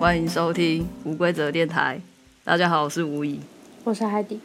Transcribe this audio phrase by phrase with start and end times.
[0.00, 2.00] 欢迎收听无规则电台。
[2.42, 3.38] 大家好，我是吴怡，
[3.84, 4.40] 我是海底。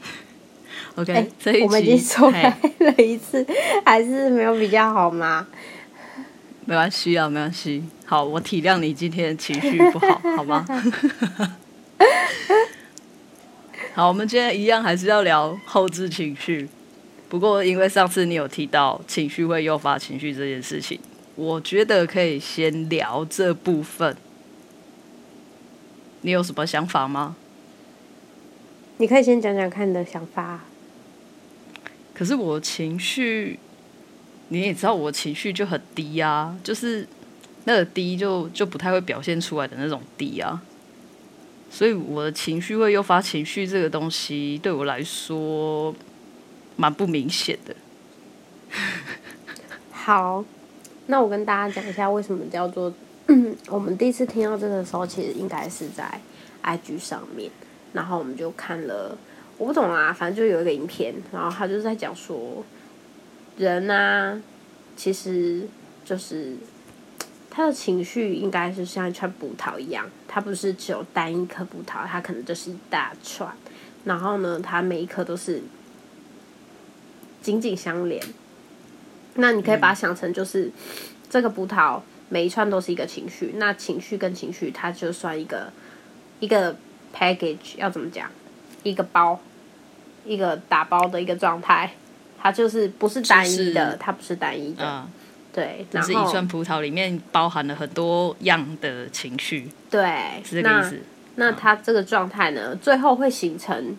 [0.96, 3.46] OK，、欸、这一集我们已经重来了一次，
[3.84, 5.46] 还是没有比较好吗？
[6.64, 7.84] 没关系啊，没关系。
[8.06, 10.64] 好，我体谅你今天情绪不好， 好吗？
[13.92, 16.66] 好，我们今天一样还是要聊后置情绪。
[17.28, 20.98] 不过，因为上次你有提到情绪会诱发情绪这件事情，
[21.34, 24.16] 我觉得可以先聊这部分。
[26.22, 27.36] 你有什么想法吗？
[28.98, 30.60] 你可以先讲讲看你的想法。
[32.14, 33.58] 可是我情绪，
[34.48, 37.08] 你也知道我情绪就很低啊，就是
[37.64, 40.62] 那个低就就不太会表现出来的那种低啊。
[41.70, 45.92] 所以我的情绪会诱发情绪这个东西，对我来说
[46.76, 47.74] 蛮不明显的。
[49.90, 50.44] 好，
[51.06, 52.92] 那我跟大家讲一下为什么叫做
[53.68, 56.20] 我们第一次听到这个的时候，其实应该是在
[56.62, 57.50] IG 上面，
[57.92, 59.16] 然后我们就看了，
[59.58, 62.64] 我不懂啊，反正就有一个影片，然后他就在讲说，
[63.56, 64.40] 人啊，
[64.96, 65.66] 其实
[66.04, 66.56] 就是。
[67.54, 73.54] 他的情绪应该是像一串葡萄一样，它不是只有单一颗葡萄，它可能就是一大串。
[74.04, 75.62] 然后呢，它每一颗都是
[77.42, 78.24] 紧紧相连。
[79.34, 80.72] 那你可以把它想成就是、嗯、
[81.30, 85.72] 这个葡萄每一串都是一个情绪，那情绪跟情绪它就算一个
[86.40, 86.76] 一个
[87.14, 88.30] package，要怎么讲？
[88.82, 89.38] 一个包，
[90.24, 91.94] 一个打包的一个状态，
[92.40, 94.84] 它就是不是单一的，就是、它不是单一的。
[94.84, 95.08] 嗯
[95.54, 99.68] 对，就是一串葡萄里面包含了很多样的情绪。
[99.90, 100.98] 对，是这个意思。
[101.34, 103.94] 那，那它这个状态呢，嗯、最后会形成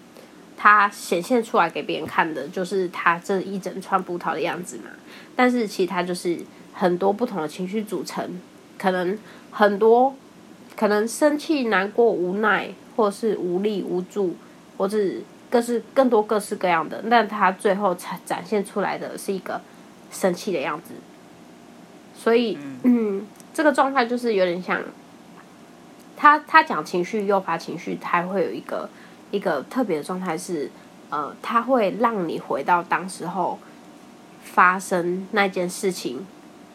[0.55, 4.91] 它显现出来给别人看的，就是他这一整串葡萄的样子嘛。
[5.35, 6.39] 但是其实它就是
[6.73, 8.39] 很多不同的情绪组成，
[8.77, 9.17] 可能
[9.51, 10.15] 很多，
[10.75, 14.35] 可能生气、难过、无奈，或是无力、无助，
[14.77, 17.01] 或是各式更多各式各样的。
[17.05, 19.59] 那它最后才展现出来的是一个
[20.11, 20.93] 生气的样子。
[22.15, 24.79] 所以，嗯，这个状态就是有点像
[26.15, 28.89] 他他讲情绪诱发情绪，他会有一个
[29.33, 30.71] 一个特别的状态是，
[31.09, 33.59] 呃，它会让你回到当时候
[34.43, 36.25] 发生那件事情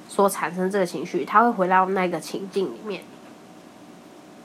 [0.08, 3.02] 所产生这个情绪，它会回到那个情境里面。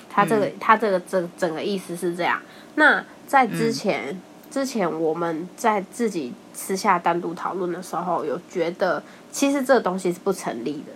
[0.10, 2.40] 它这个它这个整整个意思是这样。
[2.76, 9.04] 那在之前之前我们在自己私下单独讨论的时候，有觉得。
[9.34, 10.94] 其实这个东西是不成立的，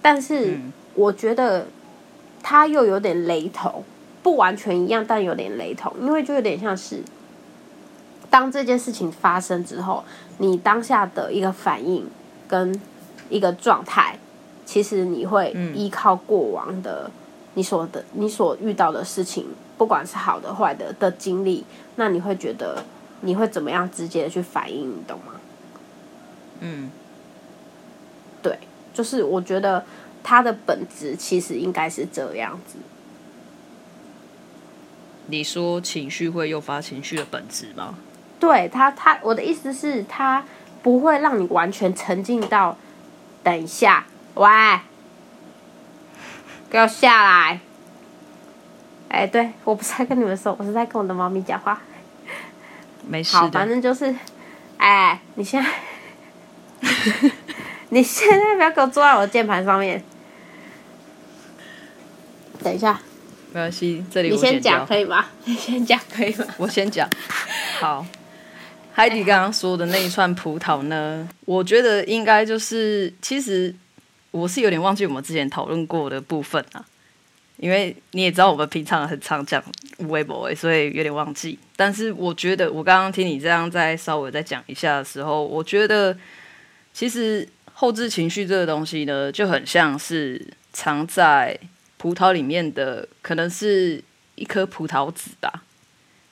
[0.00, 0.56] 但是
[0.94, 1.66] 我觉得
[2.44, 3.82] 它又有点雷同，
[4.24, 7.00] 不完全一样，但有点雷同，因为就有点像是
[8.30, 10.02] 当这件事情发生之后，
[10.38, 12.08] 你当下的一个反应
[12.48, 12.80] 跟
[13.28, 14.18] 一个状态，
[14.64, 17.10] 其实你会依靠过往的
[17.52, 19.46] 你所的你所遇到的事情，
[19.76, 21.64] 不管是好的坏的的经历，
[21.96, 22.82] 那你会觉得
[23.20, 25.34] 你会怎么样直接的去反应，你懂吗？
[26.60, 26.90] 嗯。
[28.42, 28.58] 对，
[28.92, 29.84] 就是我觉得
[30.22, 32.78] 它的本质其实应该是这样子。
[35.26, 37.96] 你说情绪会诱发情绪的本质吗？
[38.38, 40.44] 对，他，他，我的意思是，他
[40.82, 42.76] 不会让你完全沉浸到。
[43.42, 44.48] 等一下，喂，
[46.70, 47.60] 给我下来！
[49.08, 51.80] 哎，对，我不是在跟你们说，我是在跟我的猫咪讲话。
[53.06, 53.36] 没事。
[53.36, 54.14] 好，反正就是，
[54.78, 55.70] 哎，你现在。
[57.90, 60.02] 你现在不要给我坐在我的键盘上面。
[62.62, 63.00] 等一下，
[63.54, 65.26] 没关系，这里你先讲可以吗？
[65.46, 66.44] 你先讲可以吗？
[66.58, 67.08] 我先讲。
[67.78, 68.04] 好，
[68.92, 71.28] 海底刚刚说的那一串葡萄呢？
[71.44, 73.72] 我觉得应该就是，其实
[74.32, 76.84] 我是有点忘记我们之前讨论过的部分啊。
[77.56, 79.62] 因为你也知道，我们平常很常讲
[79.98, 81.56] 微博，所以有点忘记。
[81.76, 86.18] 但是我觉得，我刚刚听你这样再稍微再讲一下的时候，我觉得
[86.92, 87.48] 其实。
[87.76, 90.40] 后置情绪这个东西呢，就很像是
[90.72, 91.58] 藏在
[92.04, 94.04] 葡萄里面的，可能是
[94.34, 95.62] 一颗葡萄籽吧，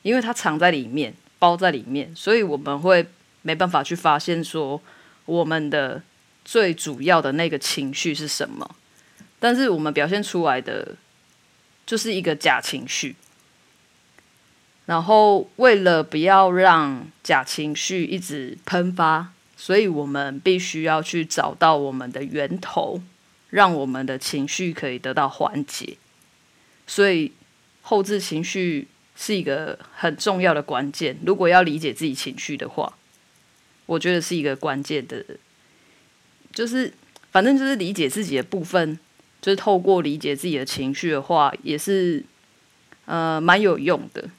[0.03, 3.07] 因为它藏在里面，包在里面，所以我们会
[3.41, 4.79] 没办法去发现说
[5.25, 6.03] 我们的
[6.45, 8.77] 最主要的那个情绪是什么，
[9.41, 10.95] 但是我们表现出来的
[11.87, 13.17] 就是一个假情绪，
[14.85, 19.33] 然后为了不要让假情绪一直喷发。
[19.57, 23.01] 所以我们必须要去找到我们的源头，
[23.53, 25.99] 让我们的情绪可以得到缓解。
[26.87, 27.33] 所以
[27.83, 31.17] 后置情绪是一个很重要的关键。
[31.25, 32.93] 如果要理解自己情绪的话，
[33.87, 35.23] 我觉得是一个关键的，
[36.53, 36.93] 就是
[37.31, 38.99] 反正就是理解自己的部分，
[39.43, 42.25] 就是透过理解自己的情绪的话，也是
[43.05, 44.31] 呃蛮有用的。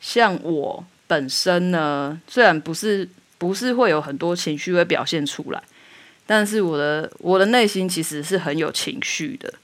[0.00, 3.08] 像我本身呢，虽然不是
[3.38, 5.62] 不是会有很多情绪会表现出来，
[6.30, 9.54] 但是我的我的内心其实是很有情绪的。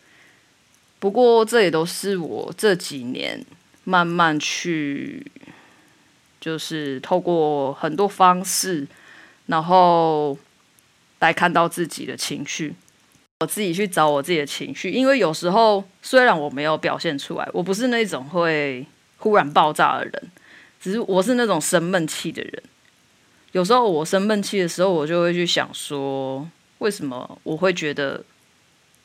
[0.99, 3.44] 不过这也都是我这几年
[3.84, 5.31] 慢慢去，
[6.40, 8.87] 就是透过很多方式，
[9.44, 10.38] 然后
[11.19, 12.75] 来看到自己的情绪。
[13.40, 18.87] 我自己去找我自己的情绪，因为有时候虽然我没有表现出来，我不是那种会
[19.19, 20.31] 忽然爆炸的人，
[20.81, 22.62] 只是我是那种生闷气的人。
[23.55, 26.45] 有时候我生闷气的时候，我就会去想说，
[26.79, 28.21] 为什么我会觉得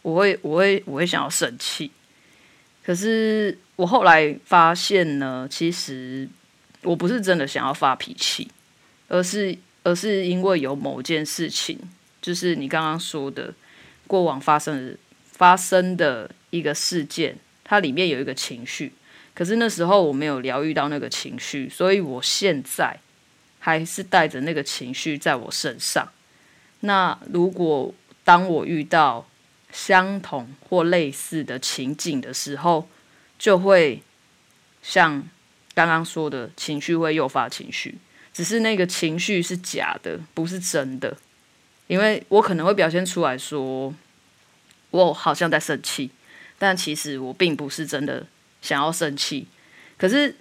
[0.02, 1.92] 我会我会我会想要生气？
[2.84, 6.28] 可是我后来发现呢，其实
[6.82, 8.50] 我不是真的想要发脾气，
[9.08, 11.78] 而是而是因为有某件事情，
[12.20, 13.54] 就是你刚刚说的。
[14.08, 18.92] 过往发生的发生的一个事件，它里面有一个情绪，
[19.36, 23.00] 可是那时候我没有疗愈到那个情绪，所以我现在
[23.60, 26.10] 还是带着那个情绪在我身上。
[26.80, 29.28] 那如果当我遇到
[29.72, 32.88] 相同或类似的情景的时候，
[33.38, 34.02] 就会
[34.82, 35.24] 像
[35.74, 37.98] 刚刚说的情绪会诱发情绪，
[38.34, 41.18] 只是那个情绪是假的，不是真的。
[41.88, 43.94] 因为我可能会表现出来说，
[44.92, 46.12] 我好像在生气，
[46.58, 48.26] 但其实我并不是真的
[48.62, 49.48] 想要生气。
[49.98, 50.36] 可是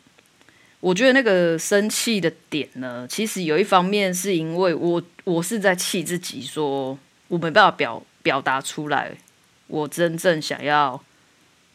[0.80, 6.98] 我觉得那个生气的点呢，其实有一方面是因为我我是在气自己，说
[7.28, 9.12] 我没办法表表达出来
[9.66, 11.02] 我真正想要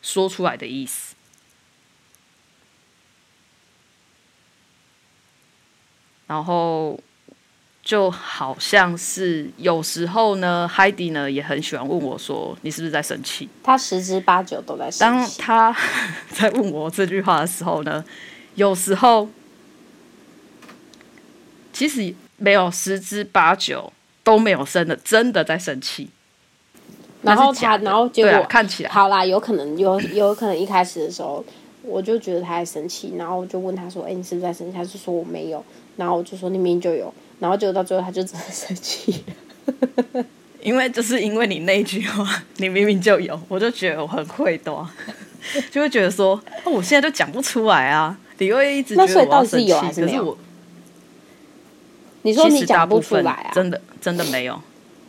[0.01, 1.15] 说出来的意思，
[6.27, 6.99] 然后。
[7.85, 15.37] 就好像是有时候呢，Heidi 呢也很喜欢问我说：“你是不是在生气？”他十之八九都在生气。
[15.41, 15.75] 当他
[16.31, 18.01] 在问我这句话的时候呢，
[18.55, 19.29] 有时候
[21.71, 23.91] 其实没有十之八九
[24.23, 26.09] 都没有生的，真的在生气。
[27.21, 31.43] 然后他，然后结果看起来好啦，有可能有有可能一开始的时候，
[31.81, 35.63] 我就觉得他在生气，然后我就问他说：“哎，你是不是在生气？”他就说：“我没有。”
[35.95, 37.13] 然后我就说：“你明明就有。
[37.39, 39.23] ”然后结果到最后，他就真的生气，
[40.61, 44.85] 因为就是因为你那句话，你明明就有，我就觉得我很会多，
[45.71, 46.35] 就会觉得说，
[46.65, 50.37] 哦，我现在就讲不出来啊，你会一直觉得我要生气，可是我，
[52.23, 53.51] 你说你讲不出来啊？
[53.53, 54.59] 真的真的没有，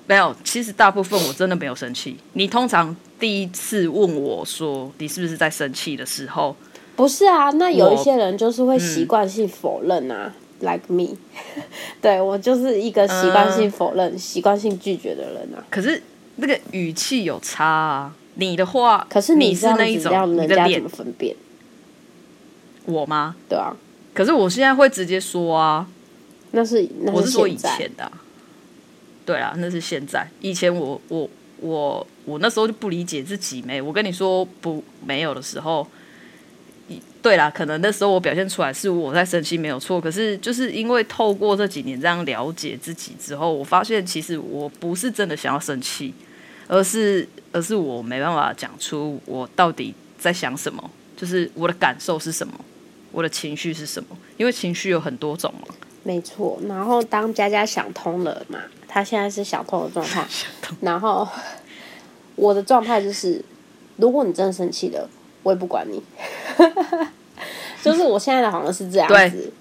[0.06, 2.17] 没有，其实大部分我真的没有生气。
[2.35, 6.55] 你通常第一次问我说你是不是在生气的时候，
[6.97, 7.50] 不是啊？
[7.50, 10.32] 那有一些人就是会习惯性否认啊。
[10.61, 11.17] Like me，
[12.00, 15.62] 对，我就是一个习惯性否认、习惯性拒绝的人啊。
[15.69, 16.00] 可是
[16.37, 21.37] 那个语气有差啊，你的话，可是你是那一种，人家怎么分辨？
[22.84, 23.36] 我吗？
[23.48, 23.75] 对啊。
[24.12, 25.86] 可是我现在会直接说啊，
[26.52, 28.12] 那是，那是我是说以前的啊。
[29.26, 30.28] 对啊，那是现在。
[30.40, 31.28] 以前我我
[31.60, 35.86] 我我那时候就不理解自己没，我跟你说不没有的时候。
[37.22, 46.12] 对啦，可能那时候我表现出来是我在生气没有错，可是就是因为透过这几年这样了解自己之后，我发现其实我不是真的想要生气，
[46.69, 52.53] 而是而是我没办法讲出我到底在想什么，就是我的感受是什么，
[53.15, 55.75] 我的情绪是什么，因为情绪有很多种嘛。
[56.03, 60.27] 没错，然后当佳佳想通了嘛，她现在是想通的状态，
[60.83, 61.27] 然后
[62.35, 63.43] 我的状态就是，
[63.97, 65.09] 如果你真的生气了。
[65.44, 66.03] 我也不管你，
[67.85, 69.53] 就是我现在的好像是这样子，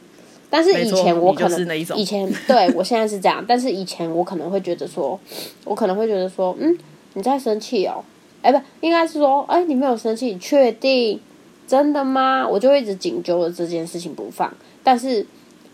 [0.49, 5.19] 但是以前我可能以前对我现在是这样，但是以前我可能会觉得说，
[5.65, 6.77] 我可能会觉得说，嗯，
[7.15, 8.01] 你在生气哦，
[8.41, 11.19] 哎，不，应该是说，哎，你没有生气，你确定
[11.67, 12.47] 真的吗？
[12.47, 14.53] 我就会一直紧揪着这件事情不放，
[14.83, 15.25] 但是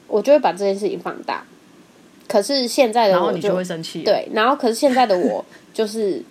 [0.08, 1.44] 我就会把这件事情放大。
[2.28, 5.44] 可是现在的我就，然后你就会生气，对，然后可是现在的我
[5.74, 6.24] 就是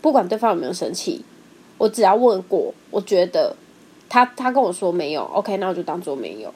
[0.00, 1.24] 不管对方有没有生气。
[1.76, 3.56] 我只要问过，我觉得
[4.06, 6.52] 他他跟我说没有，OK，那我就当做没有，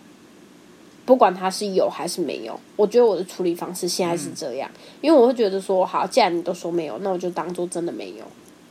[1.06, 2.61] 不管他是有还是没有。
[2.76, 8.25] 我觉得我的处理方式现在是这样，嗯、因为我会觉得说，好，既然你都说没有，那我就当做真的没有，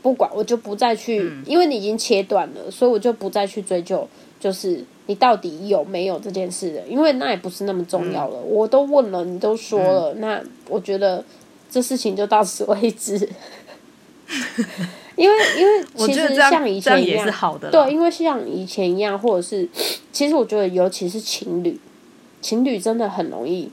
[0.03, 4.07] 不管我就不再去，嗯、因为你已经切断了，所以我就不再去追究，
[4.39, 8.37] 就是你到底有没有这件事了，因为那也不是那么重要了。
[8.39, 11.23] 嗯、我都问了，你都说了，嗯、那我觉得
[11.71, 13.27] 这事情就到此为止。
[15.15, 19.69] 因为因为其实像以前一样，样对，因为像以前一样，或者是
[20.11, 21.79] 其实我觉得，尤其是情侣，
[22.41, 23.69] 情侣真的很容易，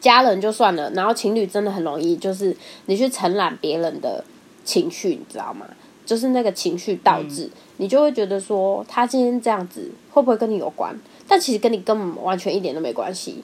[0.00, 2.56] 家人就算了，然后情侣真的很容易，就是
[2.86, 4.24] 你去承揽别人的
[4.66, 5.66] 情绪，你知道吗？
[6.04, 10.94] 就是那个情绪导致，嗯、你就会觉得说他今天这样子会不会跟你有关？
[11.26, 13.42] 但其实跟你根本完全一点都没关系。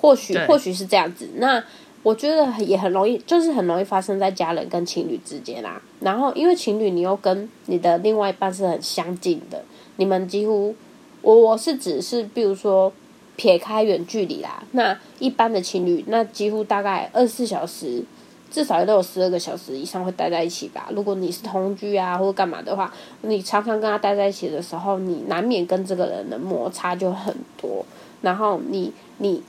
[0.00, 1.64] 或许或许是这样子，那
[2.02, 5.80] 我觉得也很容易，就是很容易发生在家人跟情侣之间啦。
[6.00, 9.64] 然后因为情侣，你又跟你的另外一半是很相近的，
[9.96, 10.74] 你们几乎，
[11.22, 12.92] 我我是指是，比如说
[13.36, 18.04] 撇开远距离啦，那一般的情侣，那几乎大概二十四小时，
[18.52, 20.88] 至少也都有十二个小时以上会待在一起吧。
[20.92, 22.92] 如果你是同居啊或者干嘛的话，
[23.22, 27.84] 你常常跟他待在一起的时候，你难免跟这个人的摩擦就很多，
[28.20, 29.42] 然后你你。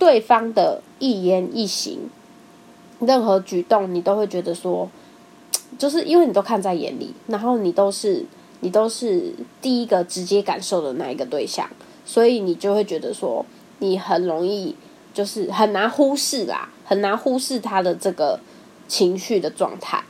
[0.00, 2.08] 对方的一言一行，
[3.00, 4.88] 任何举动，你都会觉得说，
[5.76, 8.24] 就是因为你都看在眼里，然后你都是
[8.60, 11.68] 你都是第一个直接感受的那一个对象，
[12.04, 13.44] 所以你就会觉得说，
[13.80, 14.76] 你很容易
[15.12, 18.40] 就是很难忽视啦，很难忽视他的这个
[18.88, 20.02] 情绪的状态，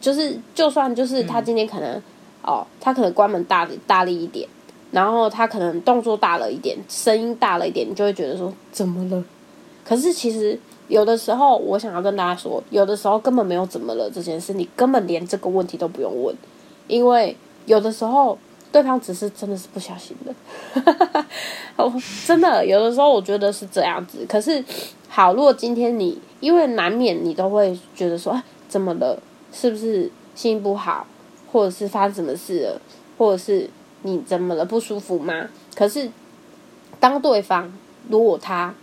[0.00, 2.02] 就是就算就是他今天可能、嗯、
[2.44, 4.48] 哦，他可能关门大大力一点。
[4.90, 9.24] 然后他可能动作大了一点，声音大了一点，你就会觉得说怎么了？
[9.82, 16.36] 可是其实有的时候，我想要跟大家说，有的时候根本没有怎么了这件事，你根本连这个问题都不用问，
[16.88, 17.34] 因为
[17.64, 18.38] 有的时候
[18.72, 20.34] 对方只是真的是不小心的，
[20.82, 21.26] 哈 哈
[21.76, 21.92] 哦，
[22.26, 24.26] 真的有的时候我觉得是这样子。
[24.28, 24.64] 可是
[25.08, 29.16] 好，如果今天你因为难免你都会觉得说，怎么了？
[29.52, 31.06] 是不是心情不好，
[31.52, 32.80] 或者是发生什么事了，
[33.18, 33.70] 或者是？
[34.04, 34.64] 你怎么了？
[34.64, 35.48] 不舒服吗？
[35.76, 36.10] 可是，
[36.98, 37.72] 当对方
[38.08, 38.74] 如果他，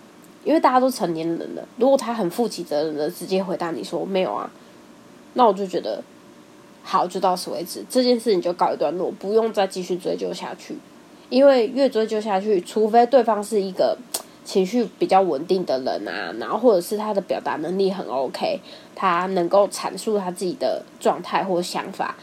[0.46, 4.50] 因为大家都成年人了，如果他很负起责任的直接回答你说没有啊，
[5.34, 6.01] 那我就觉得
[6.84, 10.78] 好，就到此为止，这件事情就告一段落，不用再继续追究下去。
[11.30, 13.98] 因为越追究下去，除非对方是一个
[14.44, 18.60] 情绪比较稳定的人啊，然后或者是他的表达能力很 OK，
[18.96, 22.16] 他能够阐述他自己的状态或想法，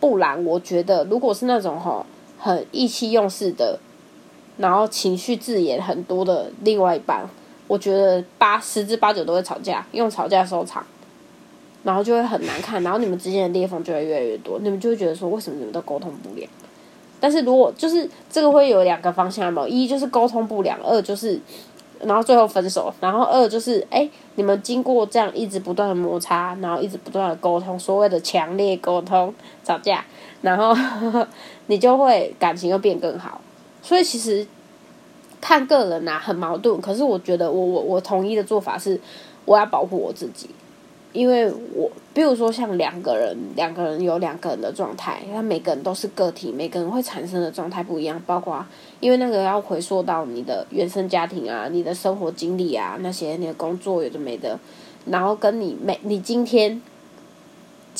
[0.00, 2.04] 不然我觉得如果是那种吼。
[2.40, 3.80] 很意气用事的，
[4.58, 7.28] 然后情绪字眼很多的另外一半，
[7.66, 10.86] 我觉得八十之八九都会吵架，用吵架收场，
[11.88, 16.46] 然后就会很难看，然后你们之间的裂缝就会越来越多，你们就会觉得说，为什么你们都沟通不了？
[17.18, 21.40] 但是如果就是这个会有两个方向嘛，一就是沟通不良，二就是
[22.02, 29.32] 然后最后分手，然后二就是哎，你们经过这样一直不断的摩擦，然后一直不断的沟通，所谓的强烈沟通
[29.64, 30.04] 吵架。
[30.42, 30.76] 然后
[31.68, 33.40] 你就会感情又变更好，
[33.82, 34.46] 所以其实
[35.40, 36.78] 看个人呐、啊、很矛盾。
[36.82, 39.00] 可是我觉得我我我统一的做法是，
[39.46, 40.50] 我要保护我自己，
[41.12, 48.22] 因为我比如说像两个人，两个人有两个人的状态，他每个人都是个体，每个人会产生的状态不一样。
[48.26, 48.64] 包括
[49.00, 54.58] 因为那个要回溯到你的原生家庭啊，你的生活经历啊，那些你的工作有的没的，
[55.06, 56.80] 然后跟你每你今天。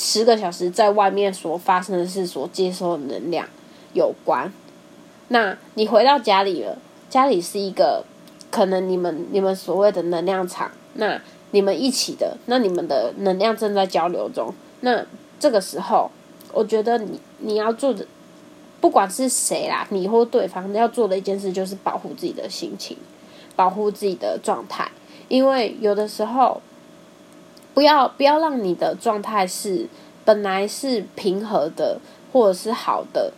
[0.00, 3.44] 十个小时在外面所发生的事，所接收的能量
[3.94, 4.52] 有关。
[5.26, 6.78] 那你回到家里了，
[7.10, 8.04] 家里是一个
[8.48, 14.52] 可能你们你们所谓的能量场，那你们一起的，那你们的能量正在交流中。
[14.80, 15.04] 那
[15.40, 16.10] 这个时候，
[16.52, 18.06] 我觉得你你要做的，
[18.80, 22.96] 不管是谁啦，你或对方要做的一件事，就是保护自己的心情，
[23.56, 24.90] 保护自己的状态，
[25.28, 26.60] 因为有的时候。
[27.74, 29.86] 不要不要让你的状态是
[30.24, 32.00] 本来是平和的
[32.32, 33.32] 或者是好的，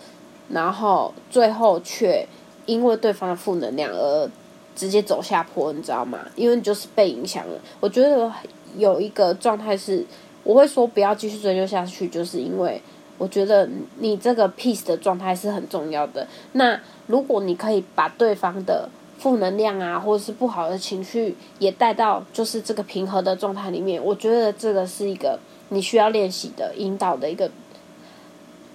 [0.49, 2.27] 然后最后却
[2.65, 4.31] 因为对方的负能量而
[4.75, 6.19] 直接走下坡，你知道吗？
[6.37, 7.61] 因为你就是被影响了。
[7.81, 8.33] 我觉得
[8.77, 10.05] 有一个状态是，
[10.43, 12.81] 我会说不要继续追究下去，就是因为
[13.19, 16.27] 我觉得你这个 peace 的状态是很重要的。
[16.53, 27.51] 那如果你可以把对方的负能量啊，或者是不好的情绪也带到就是这个平和的状态里面，我觉得这个是一个你需要练习的引导的一个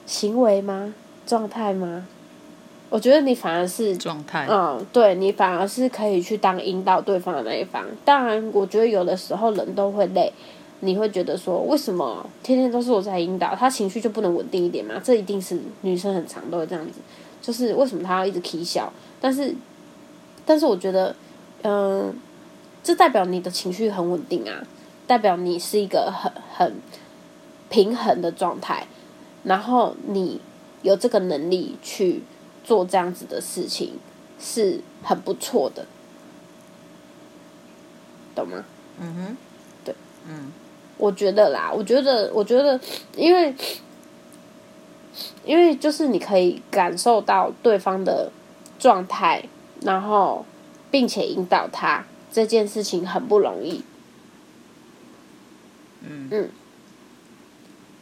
[0.06, 0.94] 行为吗？
[1.26, 2.06] 状态吗？
[2.96, 7.84] 我觉得你反而是状态，嗯，对，你反而是可以去当引导对方的那一方。
[8.06, 10.32] 当然，我觉得有的时候人都会累，
[10.80, 14.96] 你会觉得说，为什么天天都是我在引导，他情绪就不能稳定一点吗？
[15.04, 17.02] 这一定是女生很常都会这样子，
[17.42, 18.90] 就是为什么他要一直起笑？
[19.20, 19.54] 但是。
[20.48, 21.16] 但是我觉得，
[21.64, 22.16] 嗯，
[22.84, 24.62] 这代表你的情绪很稳定啊，
[25.08, 26.76] 代表你是一个很很
[27.68, 28.86] 平衡的状态，
[29.44, 30.40] 然后你
[30.84, 32.22] 有这个能力去
[32.66, 34.00] 做这样子的事情，
[34.40, 35.86] 是很不错的，
[38.36, 38.66] 懂吗？
[39.00, 39.38] 嗯哼，
[39.86, 39.96] 对，
[40.28, 40.52] 嗯，
[40.98, 42.80] 我觉得啦，我觉得，我觉得，
[43.16, 43.56] 因为，
[45.46, 48.32] 因为就是你可以感受到对方的
[48.80, 49.48] 状态。
[49.82, 50.46] 然后，
[50.90, 53.84] 并且引导他这件事情很不容易。
[56.02, 56.50] 嗯，嗯，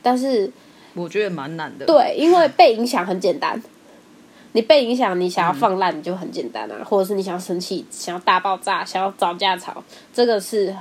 [0.01, 0.49] 但是
[0.93, 1.85] 我觉得蛮难的。
[1.85, 3.61] 对，因为被影响很简单，
[4.53, 9.83] 你被影响，你想要放烂，你就很简单啊，嗯、或者是你想要生气，想要大爆炸，想要找架吵，
[10.13, 10.75] 这个是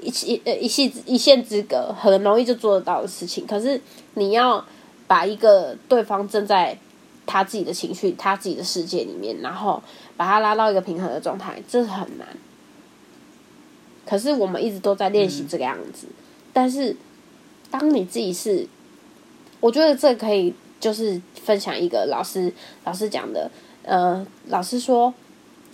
[0.00, 3.46] 一一呃一线一线之隔，很容易就做得到的事情。
[3.46, 3.80] 可是
[4.14, 4.64] 你要
[5.06, 6.78] 把一个对方正在
[7.26, 9.82] 他自己的情绪、他自己的世界里面，然后
[10.16, 12.26] 把他拉到一个平衡的状态，这是很难。
[14.06, 16.14] 可是我们一直都在练习这个样子，嗯、
[16.54, 16.96] 但是
[17.70, 18.66] 当你自己是，
[19.60, 22.52] 我觉得这可以就是分享一个老师
[22.84, 23.50] 老师讲的，
[23.82, 25.12] 呃，老师说，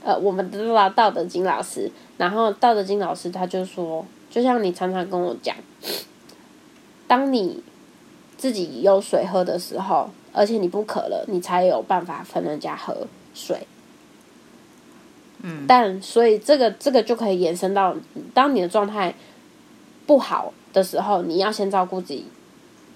[0.03, 5.55] 呃，我们的道德经老师，然后道德经老师他就说，就像你常常跟我讲，
[7.07, 7.63] 当你
[8.37, 13.67] 自己有水喝的时候，而且你不渴了，你才有办法分人家喝水。
[15.69, 17.95] 但所以这个这个就可以延伸到，
[18.33, 19.15] 当你的状态
[20.07, 22.25] 不好的时候，你要先照顾自己，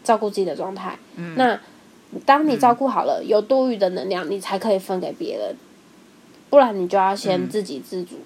[0.02, 0.98] 照顾自己的状态。
[1.16, 1.34] 嗯。
[1.36, 1.60] 那
[2.24, 5.56] 当你照顾好了，有多余的能量，你才可以分给别人，
[6.50, 8.16] 不然你就要先自给自足。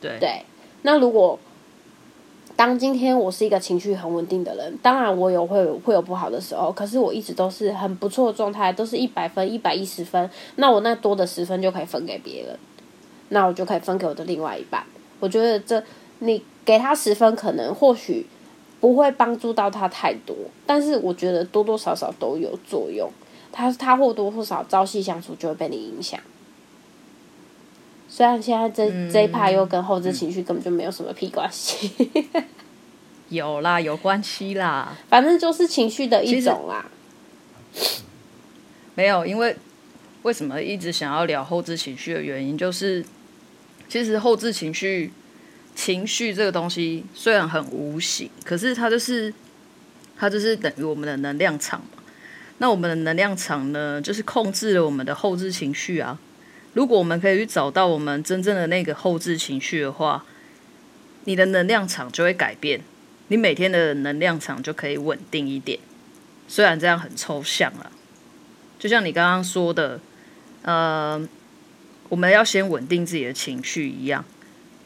[0.00, 0.18] 对。
[0.18, 0.42] 对。
[0.82, 1.38] 那如果。
[2.54, 10.30] 当今天我是一个情绪很稳定的人，当然我有会有会有不好的时候，可是我一直都是很不错的状态，都是一百分、一百一十分。
[10.56, 12.56] 那我那多的十分就可以分给别人，
[13.30, 14.84] 那我就可以分给我的另外一半。
[15.18, 15.82] 我觉得这
[16.18, 18.26] 你给他十分，可能或许
[18.82, 20.34] 不会帮助到他太多，
[20.66, 23.08] 但是我觉得多多少少都有作用。
[23.52, 26.18] 他他或多或少朝夕相处就会被你影响。
[28.08, 31.92] 虽然现在这、嗯、这一趴又跟后置情绪根本就没有什么屁关系，
[33.28, 36.84] 有啦，有关系啦， 反正就是情绪的一种啦。
[38.96, 39.56] 没有，因为
[40.22, 43.04] 为什么一直想要聊后置情绪的原因，就是
[43.88, 45.12] 其实后置情绪，
[45.74, 49.32] 情绪这个东西虽然很无形，可是它就是
[50.16, 52.02] 它就是等于我们的能量场嘛。
[52.58, 56.18] 那我们的能量场呢，就是控制了我们的后置情绪啊。
[56.74, 60.24] 如果我们可以去找到我们真正的那个后置情绪的话，
[61.24, 62.80] 你的能量场就会改变，
[63.28, 65.78] 你每天的能量场就可以稳定一点。
[66.48, 67.90] 虽然这样很抽象啊，
[68.78, 70.00] 就像你刚刚说的，
[70.62, 71.20] 呃，
[72.08, 74.24] 我们要先稳定自己的情绪一样。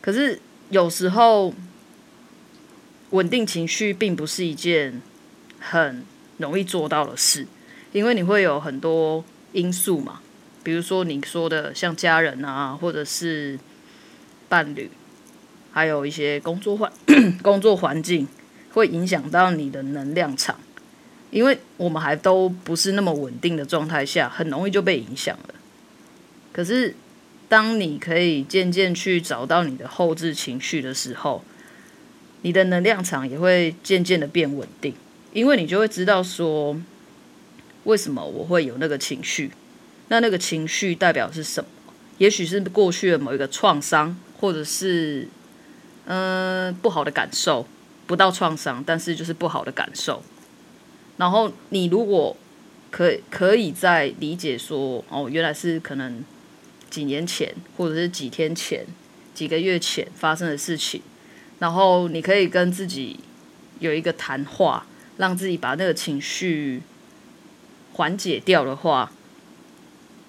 [0.01, 1.55] 可是有时候
[3.11, 5.01] 稳定情绪并不是一件
[5.61, 6.05] 很
[6.39, 7.47] 容易做到的事，
[7.93, 10.21] 因为你会有很多因素嘛。
[10.63, 13.59] 比如说你说的像家人啊，或者是
[14.49, 14.91] 伴侣，
[15.71, 16.93] 还有一些工作环
[17.41, 18.27] 工作环境，
[18.73, 20.59] 会影响到你的能量场。
[21.31, 25.55] 因为我们还都不是那么稳定的状态下，很容易就被影响了。
[26.53, 26.95] 可是，
[27.49, 31.45] 当你可以渐渐去找到你的后置情绪的时候，
[32.43, 34.95] 你的能量场也会渐渐的变稳定，
[35.33, 36.77] 因为你就会知道说，
[37.85, 39.51] 为什么我会有那个情绪。
[40.09, 41.69] 那那个情绪代表是什么？
[42.19, 45.29] 也许是过去的某一个创伤，或者是
[46.07, 47.67] 嗯、不好的感受，
[48.07, 50.23] 不到创伤，但是就是不好的感受。
[51.17, 52.37] 然后你如果
[52.91, 56.23] 可以可以再理解说，哦，原来是可能
[56.91, 58.87] 几年前，或者是几天前、
[59.35, 61.03] 几个月前发生的事情，
[61.59, 63.21] 然后你可以跟自己
[63.79, 66.83] 有一个谈话，让自己把那个情绪
[67.95, 69.13] 缓解掉的话。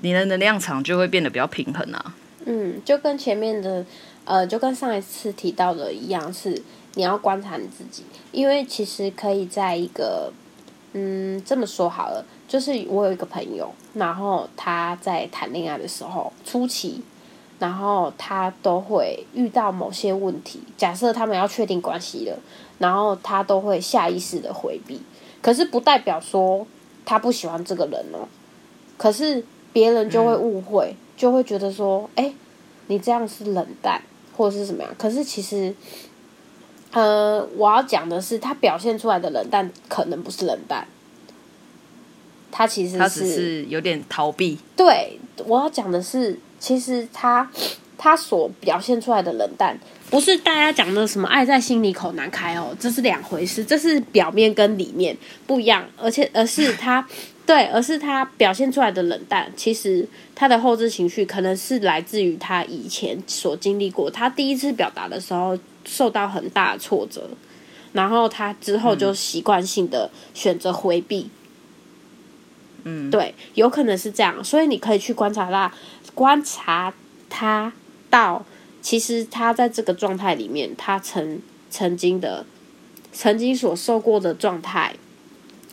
[0.02, 2.14] 你的能量场就会变得比较平衡啊。
[2.46, 3.84] 嗯，就跟前面的，
[4.26, 6.62] 呃，就跟上一次提到的一样，是
[6.94, 10.32] 你要观察你自己，因为其实可以在一个，
[10.94, 17.04] 嗯，这么说好了，就是我有一个朋友，然后他在谈恋爱的时候初期，
[17.60, 22.38] 然后他都会遇到某些问题，假设他们要确定关系了，
[22.80, 25.02] 然后他都会下意识的回避，
[25.42, 26.66] 可是不代表说
[27.06, 28.28] 他不喜欢这个人哦，
[28.98, 29.44] 可是。
[29.74, 32.36] 别人就会误会，嗯、就会觉得说：“哎、欸，
[32.88, 34.02] 你这样是冷淡，
[34.36, 35.72] 或者是什么样？”可是其实，
[36.94, 40.88] 呃，我要讲的是，他表现出来的冷淡可能不是冷淡，
[42.52, 44.58] 他其实是，他只是有点逃避。
[44.76, 47.50] 对，我要讲的是，其实他
[47.98, 49.80] 他所表现出来的冷淡，
[50.10, 57.08] 不是大家讲的什么“爱在心里口难开”哦，这是两回事，这是表面跟里面不一样，而且而是他。
[57.48, 60.06] 对，而是他表现出来的冷淡，其实
[60.36, 67.30] 他的后置情绪可能是来自于他以前所经历过，他第一次表达的时候受到很大的挫折，
[67.94, 71.22] 然后他之后就习惯性的选择回避。
[71.22, 71.30] 嗯，
[73.12, 75.72] 对，有可能是这样，所以你可以去观察他，
[76.14, 76.94] 观察
[77.30, 77.72] 他
[78.10, 78.46] 到
[78.82, 82.46] 其实他在这个状态里面，他曾曾经的
[83.12, 84.96] 曾经所受过的状态，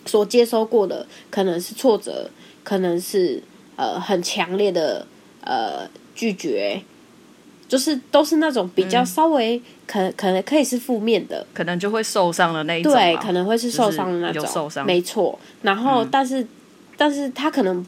[0.07, 2.31] 所接收过的可能是挫折，
[2.62, 3.42] 可能是
[3.77, 5.07] 呃很强烈的
[5.42, 6.83] 呃拒绝，
[7.68, 15.38] 就是都是那种比较稍微可、嗯、可能可以是负面的，可能就会受伤的那一种，对，可能会是受伤的那种，有受伤，没错。
[15.62, 16.48] 然后，但是、嗯、
[16.97, 17.85] 但是他可能。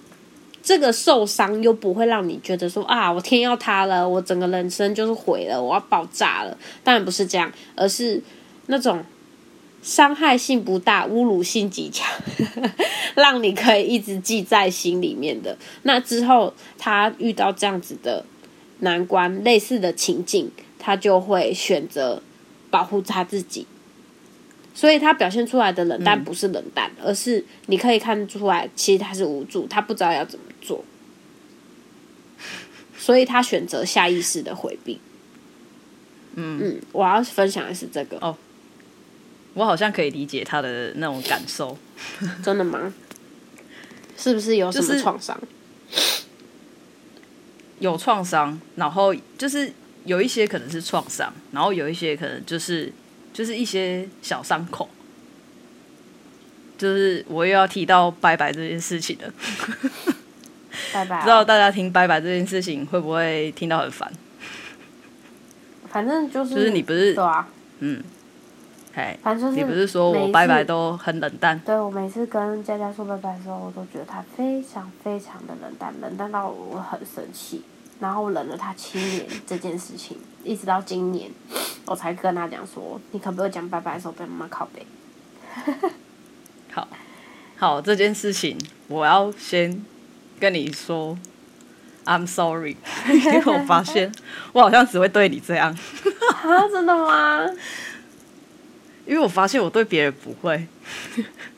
[0.63, 6.59] 这个受伤又不会让你觉得说啊，我天要塌了，我整个人生就是毁了，我要爆炸了。
[6.83, 8.21] 当然不是这样，而是
[8.67, 9.05] 那种
[9.81, 12.13] 伤害性不大、侮辱性极强，
[13.15, 15.57] 让你可以一直记在心里面的。
[15.85, 18.25] 那之后他遇到这样子的
[18.81, 22.21] 难关、类似的情境，他就会选择
[22.71, 23.69] 保护他自己。
[24.77, 30.85] 所以他表现出来的冷淡不是冷淡，嗯、而是你可以看出来，其实他是无助，他不知道要怎么做，
[32.99, 35.01] 所以他选择下意识的回避。
[36.35, 38.37] 嗯嗯，我要分享的是这个哦，
[39.55, 41.79] 我好像可以理解他的那种感受。
[42.45, 42.93] 真的吗？
[44.19, 45.41] 是不是有什么创伤？
[45.91, 46.23] 就是、
[47.79, 49.73] 有创伤，然后就是
[50.05, 52.93] 有一些可能是创伤，然后有一些可能就是。
[53.37, 54.89] 就是一些小伤口，
[56.79, 59.31] 就是我又要提到拜拜这件事情了。
[60.95, 64.11] 拜拜， 不知道大家听拜拜这件事情会不会听到很烦？
[65.91, 67.47] 反正就是，就是你不是对啊，
[67.81, 68.03] 嗯，
[68.95, 71.59] 哎，反正你不是说我拜拜都很冷淡？
[71.61, 77.63] 对，我每次跟佳佳说拜拜的时候，我都觉得他非常非常的冷淡，冷淡到我很生气。
[77.99, 81.31] 然后我忍了他七年这件事情，一直到今年，
[81.87, 84.87] 我才跟他讲说，你可不可以讲拜拜的时候被妈妈靠背？
[86.73, 86.87] 好，
[87.57, 89.83] 好，这件事情我要先
[90.39, 91.19] 跟你说
[92.05, 92.77] ，I'm sorry，
[93.09, 94.13] 因为我发现
[94.53, 95.71] 我好像只会对你这样。
[96.43, 97.47] 啊，真的吗？
[99.07, 100.67] 因为我发现我对别人不会，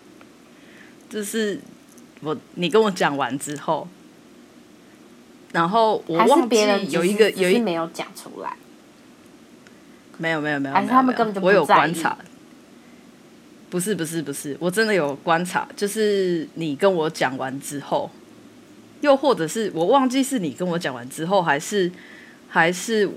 [1.10, 1.60] 就是
[2.20, 3.88] 我你跟我讲完之后。
[5.52, 6.56] 然后我忘记
[6.90, 8.52] 有一个有一没有讲出来，
[10.18, 11.46] 没有没有没有，还是他们根本就不。
[11.46, 12.16] 我有观察，
[13.70, 18.10] 不是不是不是，我真的有观察，就是你跟我讲完之后，
[19.00, 21.90] 又或者是我忘记是你跟我讲完之后，还是
[22.48, 23.08] 还是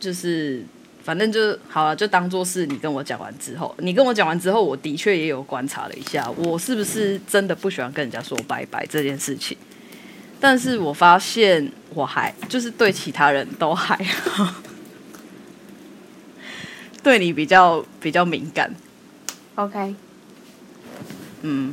[0.00, 0.64] 就是
[1.04, 9.56] 反正就好了，就当做是你跟我讲完之后，你跟我讲完之后，我的确也有观察了一下，我是不是真的不喜欢跟人家说拜拜这件事情。
[10.40, 14.54] 但是我发现我还就是对其他人都还好，
[17.02, 18.74] 对你比较比较敏感。
[19.54, 19.94] OK，
[21.42, 21.72] 嗯，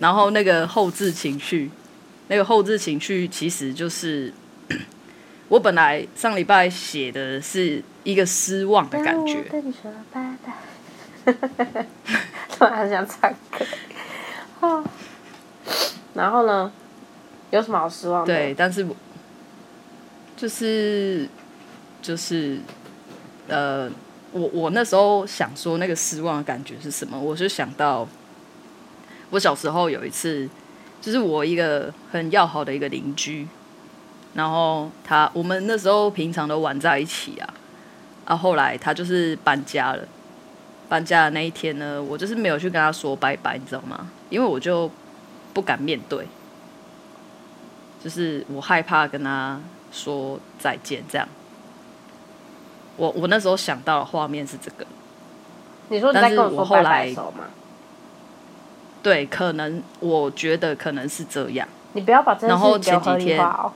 [0.00, 1.70] 然后那个后置情绪，
[2.28, 4.32] 那个后置情绪其实就是
[5.48, 9.42] 我本来上礼拜写的是一个失望的感觉。
[9.42, 10.36] 对你说拜
[11.24, 11.86] 拜，
[12.50, 13.64] 突然想唱歌。
[16.14, 16.72] 然后呢？
[17.50, 18.34] 有什么好失望的？
[18.34, 18.86] 对，但是
[20.36, 21.28] 就是
[22.02, 22.58] 就是
[23.48, 23.88] 呃，
[24.32, 27.18] 我我那时候想说那个失望的感觉是什么？
[27.18, 28.06] 我就想到
[29.30, 30.48] 我小时候有一次，
[31.00, 33.46] 就是我一个很要好的一个邻居，
[34.34, 37.54] 然后他我们那时候平常都玩在一起啊，
[38.24, 40.06] 啊，后来他就是搬家了，
[40.88, 44.10] 搬家的那一天呢，我就是没有去跟他说拜拜，你知道吗？
[44.28, 44.90] 因为我就
[45.54, 46.26] 不敢面对。
[48.02, 51.28] 就是我害怕跟他说再见，这样。
[52.96, 54.86] 我我那时候想到的画面是这个。
[55.88, 57.44] 你说你在跟我说拜拜的时候吗？
[59.02, 61.68] 对，可能我觉得可能是这样。
[61.92, 63.72] 你不要把这件事情合理化哦。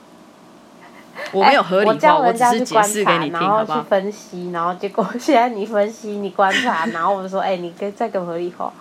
[1.31, 3.81] 我没有合理化，我只是解释给你听，好不好？
[3.81, 8.73] 去分析，然后结果现在你分析，你观察， 然后我们说，哎，你再给我合理化。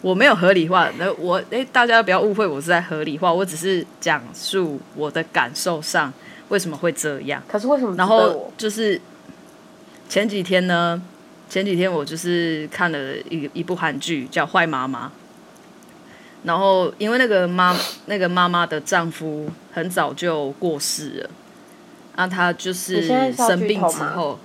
[0.00, 6.12] 我没有合理化，那我诶，大家不要误会，我是在合理化，我只是讲述我的感受上
[6.50, 7.42] 为什么会这样。
[7.48, 7.96] 可是为什么？
[7.96, 9.00] 然后就是
[10.08, 11.02] 前几天呢，
[11.50, 15.06] 前几天我就是看了一一部韩剧叫《坏妈妈》，
[16.44, 21.30] 然后因为那个妈那个妈妈的丈夫很早就过世了，
[22.14, 24.38] 那她就是生病之后，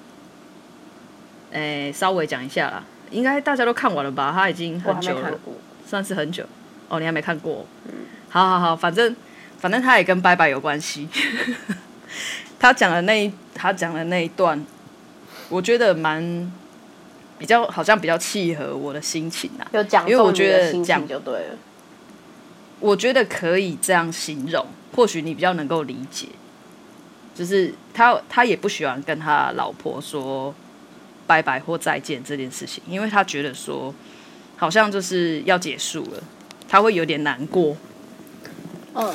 [1.51, 2.83] 诶，稍微讲一下啦。
[3.13, 4.31] 应该大家都看完了吧？
[4.33, 5.31] 他已经很久了，
[5.85, 6.43] 算是很久。
[6.89, 7.65] 哦，你还没看过？
[7.85, 7.93] 嗯。
[8.29, 9.15] 好好好，反正
[9.59, 11.07] 反正他也跟拜拜有关系。
[12.59, 14.65] 他讲的那一他讲的那一段，
[15.49, 16.51] 我觉得蛮
[17.37, 19.67] 比较好像比较契合我的心情啊。
[19.71, 21.55] 有讲，因为我觉得讲就对了。
[22.79, 26.27] 我觉得可以这样形容，或许你比较能够理解。
[27.35, 30.53] 就是他他也不喜欢跟他老婆说。
[31.33, 33.91] 拜拜或再见这件事情，因为他觉得说
[34.55, 36.23] 好像就是要结束了，
[36.67, 37.75] 他会有点难过。
[38.93, 39.11] 嗯，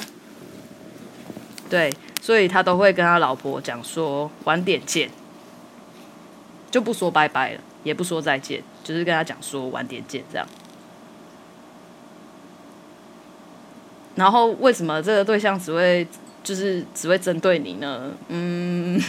[1.70, 5.08] 对，所以他都会跟他老婆讲说晚点见，
[6.72, 10.44] 就不说拜拜了，也不说再见，就是跟他讲说晚点见这样。
[14.16, 16.04] 然后为什么这个对象只会
[16.42, 18.10] 就是只会针对你呢？
[18.26, 19.00] 嗯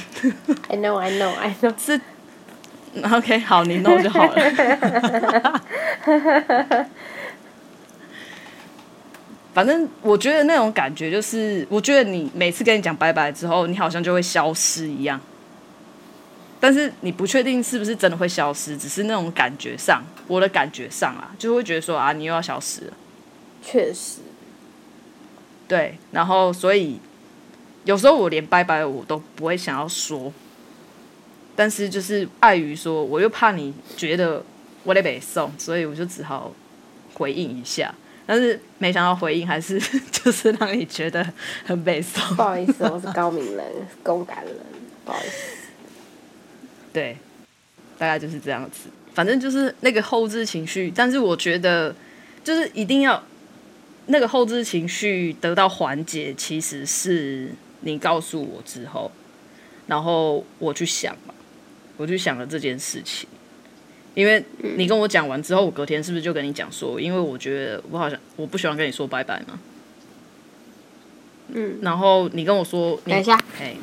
[0.68, 2.00] ，I know, I know, I know， 是
[3.14, 4.36] OK，好，你弄就好了。
[9.54, 15.20] 反正我觉得那种感觉就是，我觉得你每次跟你讲拜拜之后，你好像就会消失一样。
[16.62, 22.94] 但是你不确定是不是真的会消失，只是那种感觉上，我的感觉上啊，就会觉得说啊，你又要消失了。
[23.62, 24.20] 确实。
[25.68, 27.00] 对，然后所以
[27.86, 30.34] 有时候我连拜拜我都不会想要说，
[31.60, 34.42] 但是就是碍于说，我又怕你觉得
[34.86, 36.56] 我得北送，所以我就只好
[37.14, 37.94] 回应一下。
[38.26, 39.78] 但是没想到回应还是
[40.10, 41.22] 就是让你觉得
[41.66, 42.24] 很北送。
[42.38, 43.66] 不好意思，我是高明人，
[44.02, 44.56] 共感人，
[45.04, 45.58] 不好意思。
[46.94, 47.18] 对，
[47.98, 48.88] 大概就是这样子。
[49.14, 51.94] 反正就是那个后置情绪，但是我觉得
[52.42, 53.22] 就是一定要。
[54.12, 59.12] 那个后置情绪得到缓解，其实是你告诉我之后，
[59.88, 61.34] 然后我去想嘛，
[62.00, 63.28] 我就想了这件事情。
[64.16, 69.60] 因为你跟我讲完之后，我隔天是不是就跟你讲说，因为我觉得我好像我不喜欢跟你说拜拜嘛。
[71.50, 71.78] 嗯。
[71.82, 73.76] 然后你跟我说，等一下，哎，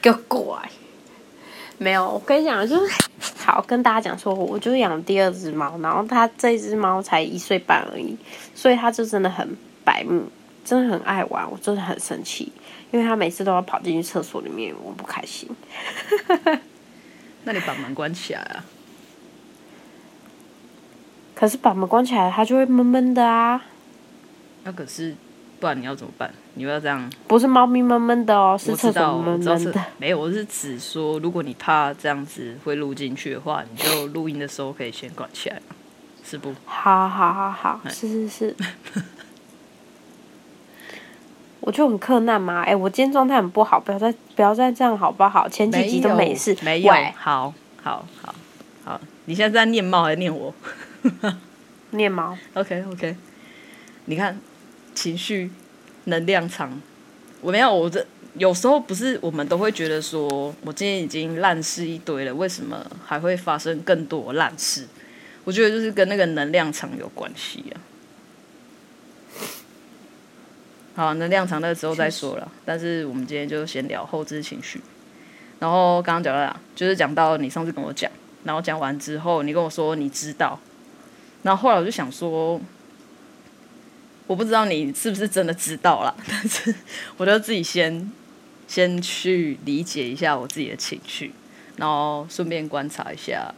[0.00, 0.70] 给我过来。
[1.78, 2.92] 没有，我跟你讲，就是。
[3.44, 8.16] 好，跟大家讲说，我就是养第二只猫，然后它这只猫才一岁半而已，
[8.54, 10.22] 所以它就真的很白目，
[10.64, 12.52] 真的很爱玩，我真的很生气，
[12.92, 15.48] 因为他每次都要跑进去厕所里面，我不开心。
[17.44, 18.64] 那你把门关起来啊？
[21.34, 23.64] 可是把门关起来，它就会闷闷的啊。
[24.62, 25.16] 那可是。
[25.58, 26.28] 不然你要怎么办？
[26.54, 27.08] 你要这样？
[27.28, 29.84] 不是猫咪闷闷的哦，是厕所闷闷的。
[29.96, 35.62] 没有，我是指说，如果你怕这样子会录进去的话，你就录音的时候可以先关起来，
[36.24, 36.52] 是不？
[36.64, 38.56] 好好好好，是是是。
[41.62, 45.48] 我就很克难嘛，哎、欸，我今天状态很不好，不要再不要再这样好不好？
[45.48, 46.92] 前几集都没事，没有。
[47.16, 48.34] 好好好
[48.84, 50.54] 好，你现在在念猫还是念我？
[51.90, 52.36] 念猫。
[52.54, 53.16] OK OK，
[54.04, 54.38] 你看。
[54.94, 55.50] 情绪
[56.04, 56.70] 能量场，
[57.40, 57.74] 我没有。
[57.74, 64.86] 我这有时候不是，我们都会觉得说，我今天已经烂事一堆了，为什么还会发生更多烂事？
[65.44, 67.80] 我觉得就是跟那个能量场有关系啊。
[70.94, 72.50] 好，能量场那时候再说了。
[72.64, 74.80] 但是我们今天就先聊后置情绪。
[75.58, 76.60] 然后刚刚讲到哪？
[76.74, 78.10] 就是讲到你上次跟我讲，
[78.44, 80.58] 然后讲完之后，你跟我说你知道，
[81.42, 82.60] 然后后来我就想说。
[84.28, 86.72] 我不知道你是不是真的知道啦，但是
[87.18, 88.10] 我就自己先
[88.66, 91.34] 先去理解一下我自己的情绪，
[91.76, 93.52] 然后顺便观察一下，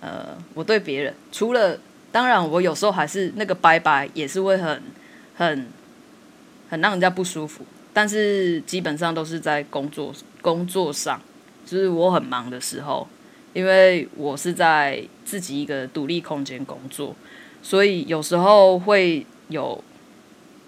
[0.00, 1.78] 呃，我对别人除了
[2.10, 4.82] 当然，我有时候还是那个拜拜也是会很
[5.36, 5.68] 很
[6.68, 11.20] 很让人家不舒服，但是基本上都是在工作工作上，
[11.66, 13.06] 就是我很忙的时候，
[13.52, 17.14] 因为我是在自己一个独立空间工作，
[17.62, 19.26] 所以有时候会。
[19.48, 19.82] 有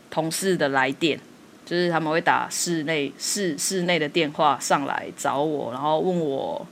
[0.09, 1.21] 同事的来电，
[1.67, 6.67] 就是他们会打室内室室内的电话上来找我，然后问我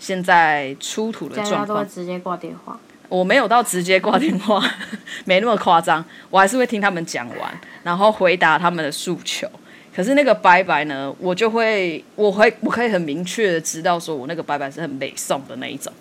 [0.00, 1.88] 现在出土的状况。
[1.88, 2.80] 直接挂电话。
[3.14, 4.60] 我没有到直接挂电话，
[5.24, 6.04] 没那么夸张。
[6.30, 9.48] 我还是会听他们讲完，然后回答他们的诉求。
[9.94, 15.92] 可是那个拜拜呢，我就会，我会，我可以很明确的知道，说我那个拜拜是很北宋的那一种。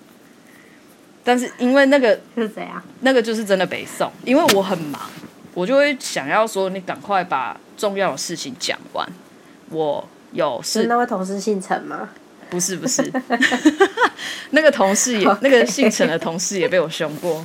[1.23, 2.83] 但是因为那个是谁啊？
[3.01, 4.99] 那个就是真的北宋，因为我很忙。
[5.53, 9.07] 我就会想要说，你赶快把重要的事情讲完。
[9.69, 10.87] 我有事。
[10.87, 12.09] 那位同事姓陈吗？
[12.53, 13.01] 不是不是，
[14.51, 15.27] 那个同事也.
[15.41, 17.43] 那个姓陈的同事也被我凶过。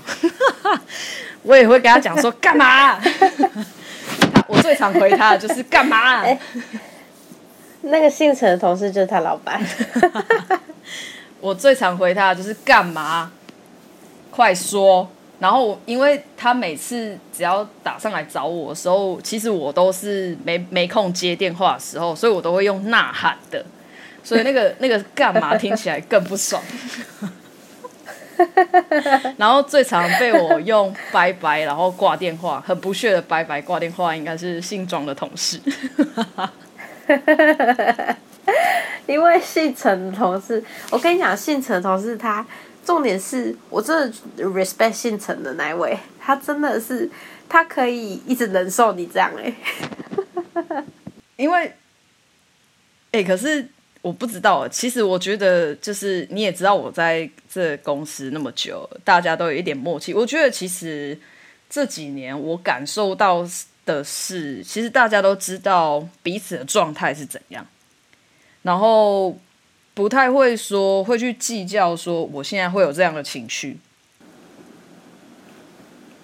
[1.42, 2.98] 我也会跟他讲说干嘛？
[3.00, 6.20] 他我最常回他的就是干嘛？
[6.20, 6.38] 欸，
[7.80, 9.58] 那个姓陈的同事就是他老板。
[11.40, 13.32] 我最常回他的就是干嘛？
[14.30, 15.08] 快说！
[15.40, 23.64] 然后，因为他每次只要打上来找我的时候，其实我都是没没空接电话的时候，所以我都会用呐喊的，
[24.22, 26.62] 所以那个那个干嘛听起来更不爽。
[29.36, 35.60] 然后最常被我用拜拜，然后挂电话，很不屑的拜拜挂电话，应该是姓庄的同事。
[39.06, 42.46] 因为姓陈的同事，我跟你讲，姓陈的同事他
[42.84, 47.10] 重点是我真的 respect 姓陈的那一位，他真的是
[47.48, 49.52] 他可以一直忍受你这样哎、
[50.64, 50.74] 欸，
[51.36, 51.66] 因为
[53.10, 53.68] 哎、欸，可是
[54.00, 61.18] 我不知道，其实我觉得就是你也知道我在这公司那么久，大家都有一点默契，我觉得其实
[61.68, 63.46] 这几年我感受到
[63.84, 67.66] 的是，其实大家都知道彼此的状态是怎样。
[68.62, 69.36] 然后
[69.94, 73.78] 不太会说，会去计较说我现在会有这样的情绪。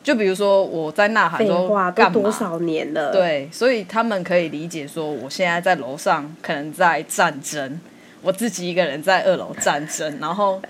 [0.05, 2.13] 就比如说我在呐喊说干嘛？
[2.13, 3.11] 多少年了？
[3.11, 7.81] 对，所以他们可以理解说我现在在楼上可能在战争，
[8.21, 10.61] 我自己一个人在二楼战争，然后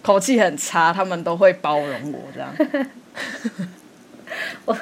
[0.00, 2.54] 口气很差，他们都会包容我这样。
[4.64, 4.76] 我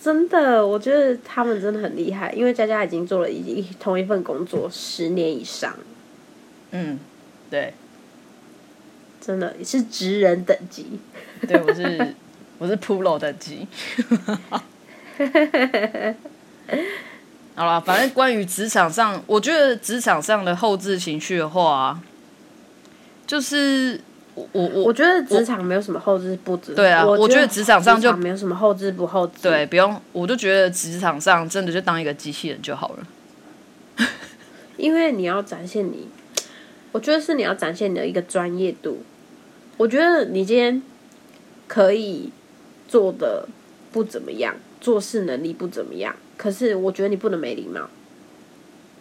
[0.00, 5.74] 真的，我觉得他们真的很厉害，因为佳佳已经做了一同一份工作十年以上。
[6.70, 6.98] 嗯，
[7.50, 7.74] 对，
[9.20, 11.00] 真的是职人等级。
[11.46, 12.14] 对，我是
[12.58, 13.66] 我是 Pro 等级。
[17.54, 22.00] 好了，反正关于职场上，我觉得职场上的后置情绪的话，
[23.26, 24.00] 就是
[24.34, 26.74] 我我我觉得职场没有什么后置不置。
[26.74, 29.34] 对啊，我觉得职场上就没有什么后置不后置。
[29.42, 34.06] 对，不用，我就觉得职场上真的就当一个机器人就好了。
[34.76, 36.08] 因为你要展现你。
[36.92, 39.02] 我觉得是你要展现你的一个专业度。
[39.76, 40.80] 我觉得你今天
[41.66, 42.32] 可以
[42.88, 43.46] 做的
[43.92, 47.88] 不怎么样，做事能力不怎么样，可是我觉得你不能没礼貌。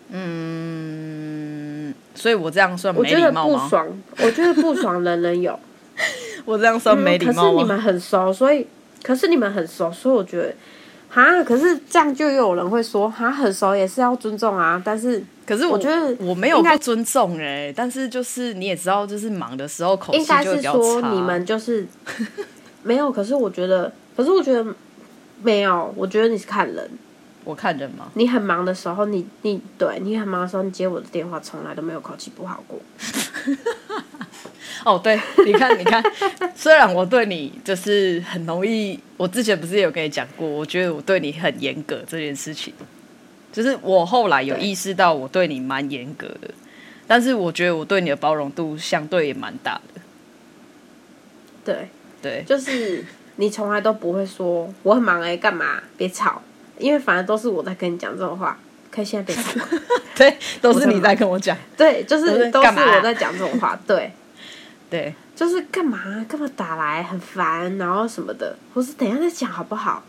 [0.10, 3.54] 嗯，所以我这样算没礼貌吗？
[3.54, 5.60] 我觉得不爽，我觉得不爽人人有。
[6.46, 7.64] 我这样算没礼貌吗？
[7.64, 8.68] 嗯，可是你们很熟，所以
[9.02, 10.54] 可是你们很熟，所以我觉得。
[11.10, 14.80] 哈，可是这样就又有人会说，哈，很熟也是要尊重啊。
[14.84, 20.46] 但是，可是我，我觉得我没有不尊重哎、欸，但是就是你也知道，就是忙的时候口气就比较差。
[20.46, 21.88] 应该是说你们就是
[22.88, 24.66] 没有，可是我觉得，可是我觉得
[25.44, 26.90] 没有，我觉得你是看人。
[27.44, 28.10] 我看人吗？
[28.16, 32.80] 你很忙的时候，你你对你很忙的时候，你接我的电话，从来都没有口气不好过。
[34.86, 36.02] 哦，对，你看，你看，
[36.56, 42.74] 虽然我对你就是很容易，我之前不是有跟你讲过，我觉得我对你很严格这件事情，
[43.52, 46.50] 就是我后来有意识到我对你蛮严格的，
[47.08, 50.02] 但是我觉得我对你的包容度相对也蛮大的。
[51.66, 51.90] 对，
[52.22, 53.04] 对，就是
[53.38, 55.82] 你从来都不会说我很忙哎、欸，干嘛？
[55.98, 56.42] 别吵，
[56.78, 58.58] 因为反而都是我在跟你讲这种话，
[58.92, 59.60] 可以现在别吵。
[60.16, 61.56] 对，都是你在跟我讲。
[61.76, 63.80] 对，就是都是我在讲这种话。
[63.86, 64.12] 对。
[64.90, 66.00] 对，就是干嘛
[66.30, 70.02] 干嘛打来很烦，然后什么的，我是等一下再讲好不好？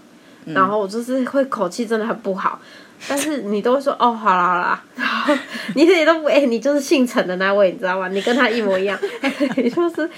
[0.45, 2.61] 嗯、然后我就是会口气真的很不好，
[3.09, 5.35] 但是你都会说哦，好啦好啦，然后
[5.75, 8.07] 你也都不哎、欸，你就是姓陈的那位，你知道吗？
[8.07, 8.97] 你跟他一模一样，
[9.57, 10.09] 你就是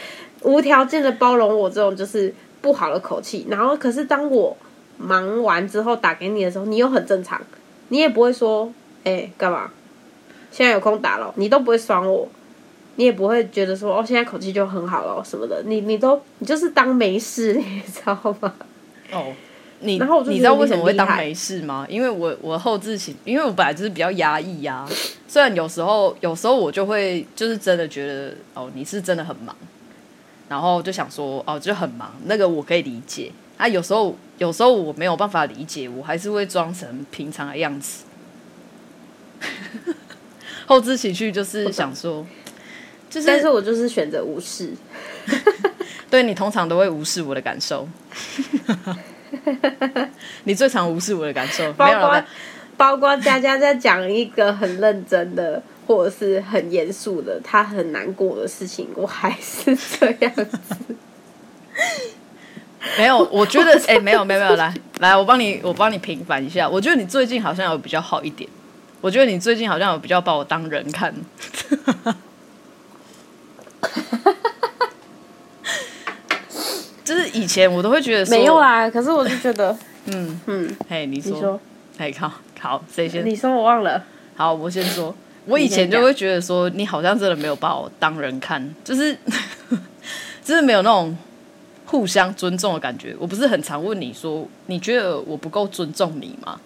[0.42, 3.46] 无条件的包容我这种就是不好的口气。
[3.48, 4.56] 然后可是当我
[4.98, 7.40] 忙完之后打给你的时候，你又很正常，
[7.88, 8.72] 你也不会说
[9.04, 9.70] 哎干嘛？
[10.50, 12.28] 现在有空打了，你都不会爽我。
[12.96, 18.52] 你也不会觉得说哦，现在口气就很好了什么的，你你都你就是当没事，你知道吗？
[19.10, 19.32] 哦，
[19.78, 21.86] 你然后你知道为什么会当没事吗？
[21.88, 24.88] 因为我我后置情，因为我本来就是比较压抑呀、啊。
[25.26, 29.56] 虽然有时候有时候我就会就是真的觉得哦，你是真的很忙，
[30.50, 33.30] 然后就想说哦，就很忙，那个我可以理解。
[33.56, 38.04] 啊，有时候有时候我没有办法理解，我还是会装成平常的样子。
[40.66, 42.26] 后知情绪就是想说。
[43.08, 44.72] 就是，但是我就是选择无视。
[46.10, 47.88] 对，你通常都会无视我的感受。
[50.44, 52.24] 你最常无视我的感受，包括
[52.76, 60.46] 包括佳佳在讲一个很认真的或者是很严肃的，他很难过的事情，我还是这样子。
[62.96, 66.68] 没有，我觉得哎、欸，没有没有没有，来来，我帮你我帮你平反一下。
[66.68, 68.48] 我觉得你最近好像有比较好一点。
[69.00, 71.12] 我觉得你最近好像有比较把我当人看。
[77.04, 79.76] 就是以前我都会觉得说没有啦，可是我就觉得，
[80.06, 81.60] 嗯嗯，嘿，你说，
[81.98, 83.26] 哎，好，好，谁先？
[83.26, 84.04] 你说我忘了。
[84.36, 85.12] 好，我先说。
[85.46, 89.16] 我以前就会觉得说，你好像真的没有把我当人看， 就是，
[90.44, 91.16] 就是没有那种
[91.86, 93.14] 互相尊重的感觉。
[93.18, 96.60] 我不是很常问你说，你觉得我不够尊重你吗？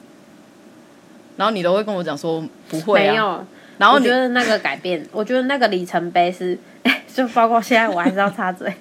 [1.36, 3.10] 然后你都会跟我讲说不会啊。
[3.12, 3.46] 没有。
[3.78, 6.58] 然后你我觉得那个改变， 我觉得那个里程碑是。
[7.14, 8.74] 就包括现在，我还是要插嘴，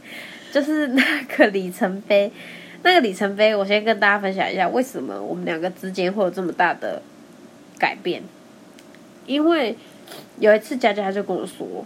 [0.52, 1.04] 就是那
[1.38, 2.32] 个里程碑，
[2.82, 7.00] 那个里程碑，我先跟大家分享一下，为什么我们两个之间会有这么大的
[7.78, 8.24] 改变？
[9.26, 9.76] 因为
[10.40, 11.86] 有一次佳佳就跟我说，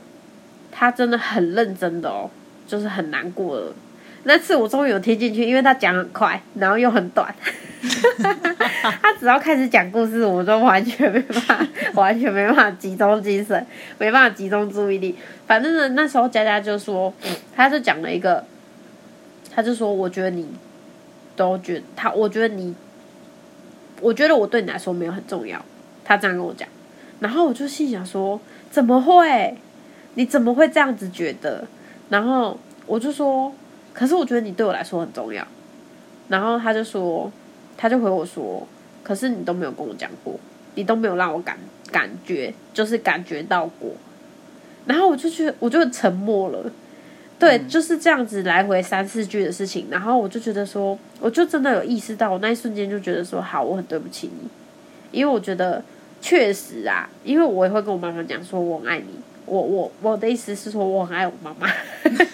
[0.71, 2.29] 他真的很认真的哦，
[2.67, 3.73] 就是很难过了。
[4.23, 7.33] 那次我终于有听进去，因为他讲很快，然后又很短。
[9.01, 13.65] 他只要开始讲故事，我就完全没办法，完全没办法集中精神，
[13.97, 15.15] 没办法集中注意力。
[15.45, 17.13] 反正呢，那时候佳佳就说，
[17.55, 18.43] 他就讲了一个，
[19.53, 20.45] 他就说，我觉得你
[21.35, 22.75] 都觉得他，我觉得你，
[24.01, 25.63] 我觉得我对你来说没有很重要。
[26.03, 26.67] 他这样跟我讲，
[27.19, 28.39] 然后我就心想说，
[28.69, 29.57] 怎么会？
[30.15, 31.65] 你怎么会这样子觉得？
[32.09, 33.53] 然后我就说。
[33.93, 35.43] 可是我觉得你对我来说很重要，
[36.27, 37.31] 然后他就说，
[37.75, 38.67] 他就回我说，
[39.03, 40.39] 可是你都没有跟我讲过，
[40.75, 41.57] 你都没有让我感
[41.91, 43.89] 感觉，就是感觉到过，
[44.85, 46.71] 然后我就觉得我就沉默了，
[47.39, 54.47] 对，嗯、就是这样子来回三四句的事情，然后我就觉得说，我就真的有意识到，我那一瞬间就觉得说，好，我很对不起你，
[55.11, 55.83] 因为我觉得
[56.21, 59.05] 确实啊，因为我也会跟我妈妈讲说，我爱你。
[59.45, 61.67] 我我我的意思是说，我很爱我妈妈，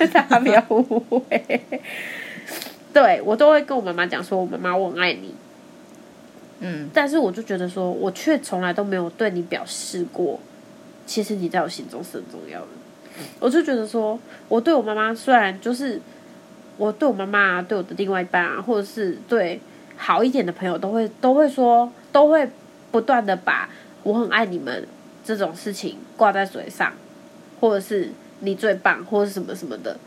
[0.07, 1.61] 大家不要误会。
[2.91, 5.35] 对，我都会跟我妈妈讲说，我妈妈我很爱你。
[6.61, 10.39] 嗯，但是我就觉得说，我却从来都没有对你表示过，
[11.05, 12.67] 其实你在我心中是很重要的。
[13.39, 16.01] 我就觉得说，我对我妈妈虽然就是
[16.77, 19.59] 我对我妈妈啊，对我的另外一半啊，或者是对
[19.97, 22.49] 好一点的朋友，都会都会说，都会
[22.93, 23.67] 不断的把
[24.03, 24.87] 我很爱你们
[25.25, 26.93] 这种事情挂在嘴上。
[27.61, 29.97] 或者是你最棒，或者什么什么的，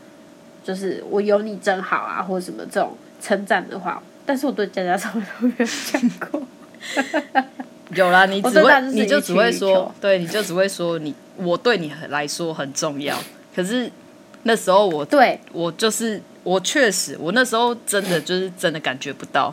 [0.63, 6.43] 就是我有你真好啊，或者什么这种称赞的话，但是我对佳佳从来都没有讲过。
[7.95, 13.17] 有啦，你只会，你就只会说，对，你就只会说你，我对你来说很重要。
[13.55, 13.91] 可是
[14.43, 19.51] 那时候我对我就是我确实，我那时候真的就是真的感觉不到，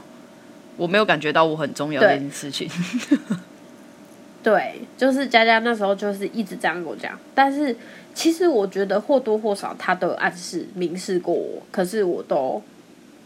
[0.76, 2.68] 我没有感觉到我很重要这件事情。
[4.42, 7.74] 对，就是佳佳那时候就是一直这样跟我讲，但是
[8.12, 12.62] 其实我觉得或多或少他都有暗示、明示过我，可是我都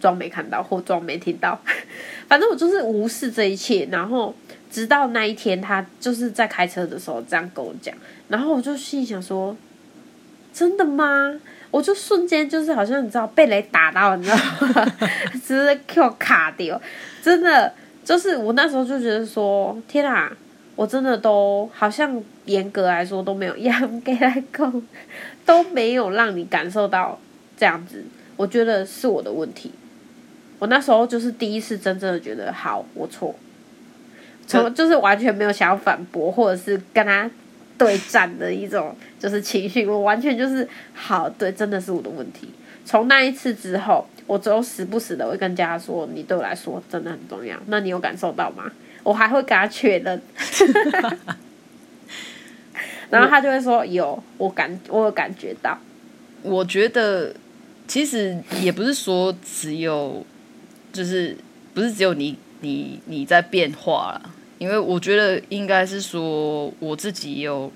[0.01, 1.61] 装没看到或装没听到，
[2.29, 3.89] 反正我就是无视这一切。
[3.91, 4.33] 然后
[4.71, 7.93] 直到那一天，他就是在开车的时候这样跟我讲，
[8.29, 9.57] 然后我就心想说
[10.59, 11.39] ：“真的吗？”
[11.71, 14.37] 我就瞬间就是好像你知道被雷打到，你知道
[14.75, 14.93] 吗？
[15.47, 16.81] 直接给我卡掉，
[17.23, 17.73] 真的
[18.05, 20.33] 就是我那时候就觉得说：“天啊！”
[20.75, 24.83] 我真的都好像严格来说都没有养给来讲，
[25.45, 27.19] 都没有让你感受到
[27.57, 28.05] 这样子，
[28.37, 29.73] 我觉得是我的问题。
[30.61, 33.35] 我那时候就是第一次真正的觉得，好，我错，
[34.47, 37.29] 从就是完全没有想要反驳或者是跟他
[37.79, 42.51] 对战的一种就是情绪，我完全就是好，对，真的是我的问题。
[42.85, 48.65] 从那一次之后，我只有时不时的会跟家说，你对我来说真的很重要，那你有感受到吗？
[49.05, 50.21] 我还会给他确认，
[53.09, 55.79] 然后他就会说有，我感我有感觉到。
[56.43, 57.35] 我觉得
[57.87, 60.27] 其实也不是说只有，
[60.93, 61.37] 就是
[61.73, 67.73] 不是只有你你你在变化了，因为我觉得应该是说我自己有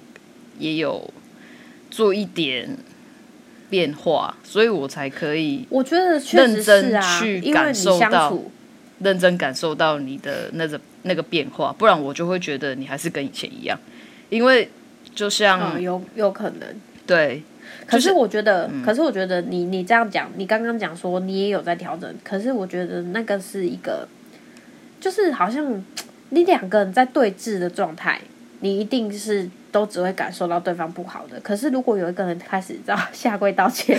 [0.58, 1.08] 也有
[1.90, 2.76] 做一点
[3.70, 5.66] 变化，所以我才可以。
[5.70, 8.38] 我觉得认真去感受到，
[9.00, 10.80] 认真感受到你的那个。
[11.04, 13.76] 那个变化，不然我就会觉得你还是跟以前一样，
[14.30, 14.70] 因为
[15.12, 16.68] 就像、嗯、有有可能
[17.04, 17.42] 对，
[17.86, 24.06] 可是我觉得，嗯、可是我觉得你你这样讲，你刚刚讲说你也有在调整，可是我觉得那个是一个，
[25.00, 25.84] 就是好像
[26.34, 28.18] 你两个人在对峙的状态，
[28.60, 33.98] 你一定是都只会感受到对方不好的，可是如果有一个人开始知道下跪道歉，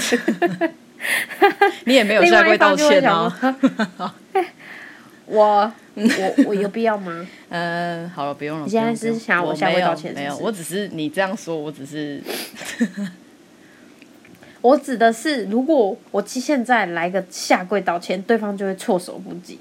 [1.85, 3.31] 你也没有下跪道歉哦。
[5.25, 7.25] 我我我有必要吗？
[7.49, 8.65] 嗯， 好了，不用了。
[8.65, 12.19] 你现在是想要我下跪道歉没有，我只是你这样说，我只是，
[14.61, 19.59] 我指的是，如果我现在来个下跪道歉，对方就会措手不及，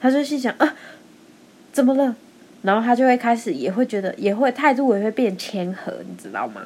[0.00, 0.74] 他就心想啊，
[1.72, 2.16] 怎么了？
[2.62, 6.62] 然后他就会开始，也会觉得，也会态度也会变谦和，你知道吗？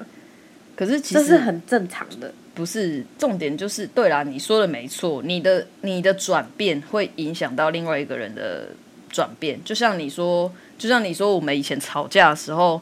[0.75, 2.33] 可是其实这是很正常的。
[2.53, 8.69] 不是重点，就是对啦，你说的没错，你的你的转变会影响到另外一个人的
[9.09, 9.59] 转变。
[9.65, 12.81] 就像你说，就像你说，我们以前吵架的时候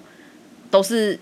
[0.70, 1.18] 都是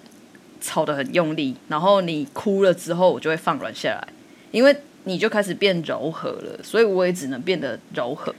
[0.61, 4.09] 吵得很用力，然后你哭了之后，我就会放软下来，
[4.53, 8.33] 因为你就开始变柔和了，所以我也只能变得柔和。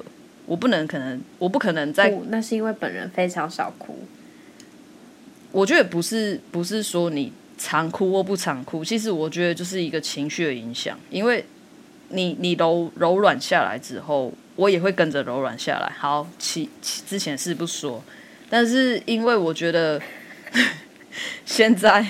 [0.52, 4.00] 我不能可能，我不可能在，那是因为本人非常少哭。
[5.52, 7.32] 我觉得不是，不是说你。
[7.64, 10.98] 常哭或不常哭，其实我觉得就是一个情绪的影响。
[11.12, 11.46] 因为
[12.10, 15.88] 你你柔柔软下来之后，我也会跟着柔软下来。
[15.96, 18.04] 好，其，其之前是不说，
[18.50, 20.02] 但是因为我觉得，
[21.46, 22.04] 现在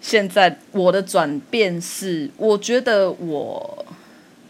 [0.00, 3.86] 现在我的转变是，我觉得我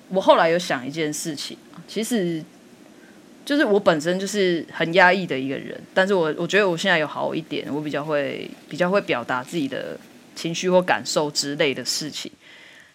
[0.09, 2.43] 我后来有想一件事情，其实
[3.51, 9.99] 就是我本身就是很压抑的一个人，但是我我觉得我现在有好一点，我比较会比较会表达自己的
[10.37, 12.31] 情绪或感受之类的事情，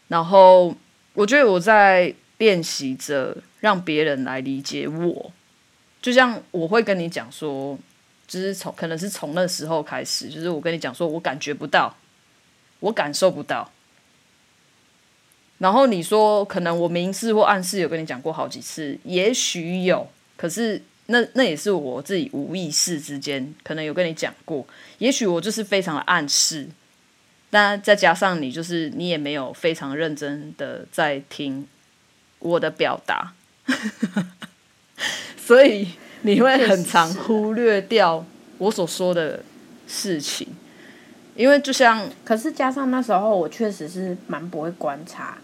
[0.08, 0.74] 然后
[1.14, 5.30] 我觉得我在练习着让别人来理解我，
[6.02, 7.78] 就像我会跟你讲说。
[8.28, 11.96] 就是从可能是从那时候开始，就是我跟你讲说，我感觉不到，
[12.80, 13.70] 我感受不到。
[15.60, 24.66] 然后你说可能我明示或暗示有跟你讲过好几次，也许有，可是那那也是我自己无意识之间可能有跟你讲过，
[24.98, 26.68] 也许我就是非常的暗示，
[27.50, 31.68] 但再加上你就是你也没有非常认真的在听
[32.40, 33.34] 我的表达，
[35.38, 35.88] 所以。
[36.22, 38.26] 你会很常忽略掉
[38.58, 39.44] 我所说的
[39.88, 40.48] 事情，
[41.36, 45.38] 因为就像，可是加上那时候我确实是蛮不会观察，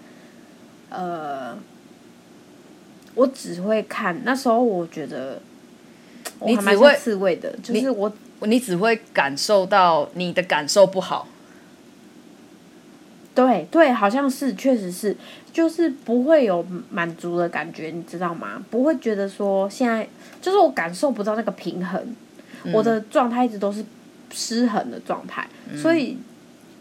[0.89, 1.55] 呃，
[3.15, 4.21] 我只会看。
[4.23, 5.41] 那时候我觉得
[6.45, 11.27] 你只会刺猬的，就是我你，你只会感受到你的感受不好。
[13.33, 15.15] 对对，好像是，确实是，
[15.53, 18.61] 就是不会有满足的感觉，你知道吗？
[18.69, 20.05] 不会觉得说现在
[20.41, 22.13] 就是我感受不到那个平衡，
[22.65, 23.85] 嗯、我的状态一直都是
[24.33, 26.17] 失衡的状态，嗯、所以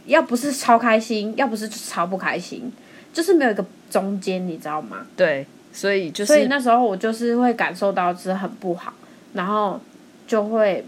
[0.06, 2.72] 要不是超开心，要不是超不开心，
[3.12, 5.06] 就是没有一个中间，你知道吗？
[5.16, 8.92] 对，所以就是，所以那时候我就是会感受到是很不好，
[9.34, 9.80] 然后
[10.26, 10.84] 就会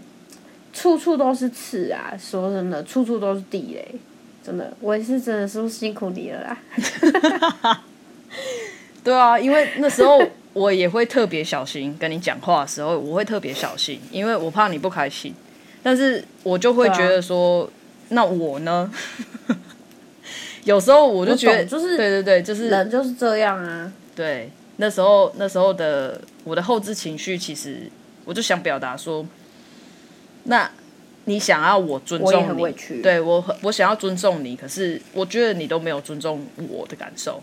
[0.73, 3.95] 处处都是刺啊，说真的，处处都是地雷。
[4.45, 7.81] 真的，我也是真的是辛苦你了啦。
[9.01, 10.21] 对啊，因为那时候
[10.51, 15.33] 我也会特别小心跟你讲话的时候，我会特别小心，因为我怕你不开心。
[15.81, 17.69] 但是我就会觉得说，啊、
[18.09, 18.91] 那我呢？
[20.65, 23.91] 有时候我就觉得，就是对对对，就是人就是这样啊。
[24.15, 27.89] 对，那时候那时候的我的后置情绪，其实
[28.25, 29.25] 我就想表达说，
[30.43, 30.69] 那。
[31.25, 33.01] 你想要我尊重你。
[33.01, 37.41] 对我，我想要尊重你，可是我觉得你都没有尊重我的感受。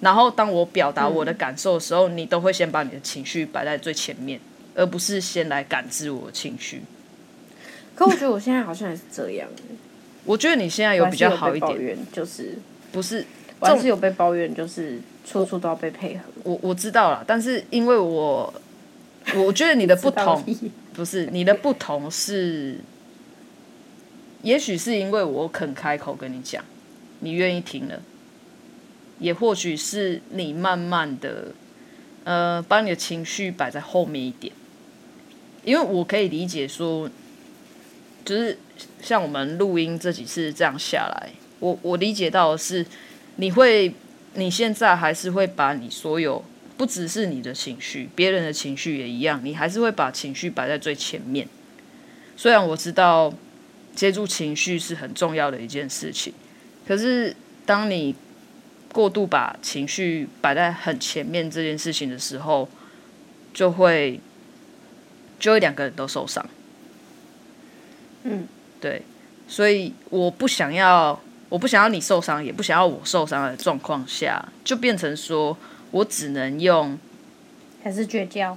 [0.00, 4.40] 然后当我表达我的感受的时候，嗯、你都会先把你的情绪摆在最前面，
[4.74, 6.82] 而不是先来感知我的情绪。
[7.94, 9.48] 可我觉得我现在好像也是这样。
[10.24, 12.58] 我觉得你现在有比较好一点，就是
[12.90, 13.24] 不是，
[13.60, 16.22] 我还是有被抱怨，就是处处都要被配合。
[16.44, 18.52] 我我知道了，但是因为我
[19.36, 20.44] 我觉得你的不同
[20.94, 22.78] 不是你的不同是。
[24.42, 26.64] 也许是因为我肯开口跟你讲，
[27.20, 28.00] 你愿意听了；
[29.20, 31.52] 也或许是你慢慢的，
[32.24, 34.52] 呃，把你的情绪摆在后面一点。
[35.64, 37.08] 因为我可以理解说，
[38.24, 38.58] 就是
[39.00, 42.84] 像我们录音这几次这样下来，我我理解到的是，
[43.36, 43.94] 你会，
[44.34, 46.44] 你现在还是会把你所有，
[46.76, 51.48] 不只是你的情绪，别人的情绪也一样，你还是会把情绪摆在最前面。
[52.36, 53.32] 虽然我知道。
[53.94, 56.32] 接住情绪是很重要的一件事情，
[56.88, 58.14] 可是当你
[58.90, 62.66] 过度把情绪摆在很前面这件事情的时候，
[63.52, 64.18] 就会
[65.38, 66.42] 就会两个人都受伤。
[68.22, 68.48] 嗯，
[68.80, 69.02] 对，
[69.46, 71.20] 所以我不想要，
[71.52, 75.54] 我不想要你受伤，也不想要我受伤的状况下，就变成说
[75.90, 76.98] 我只能用
[77.84, 78.56] 还是绝交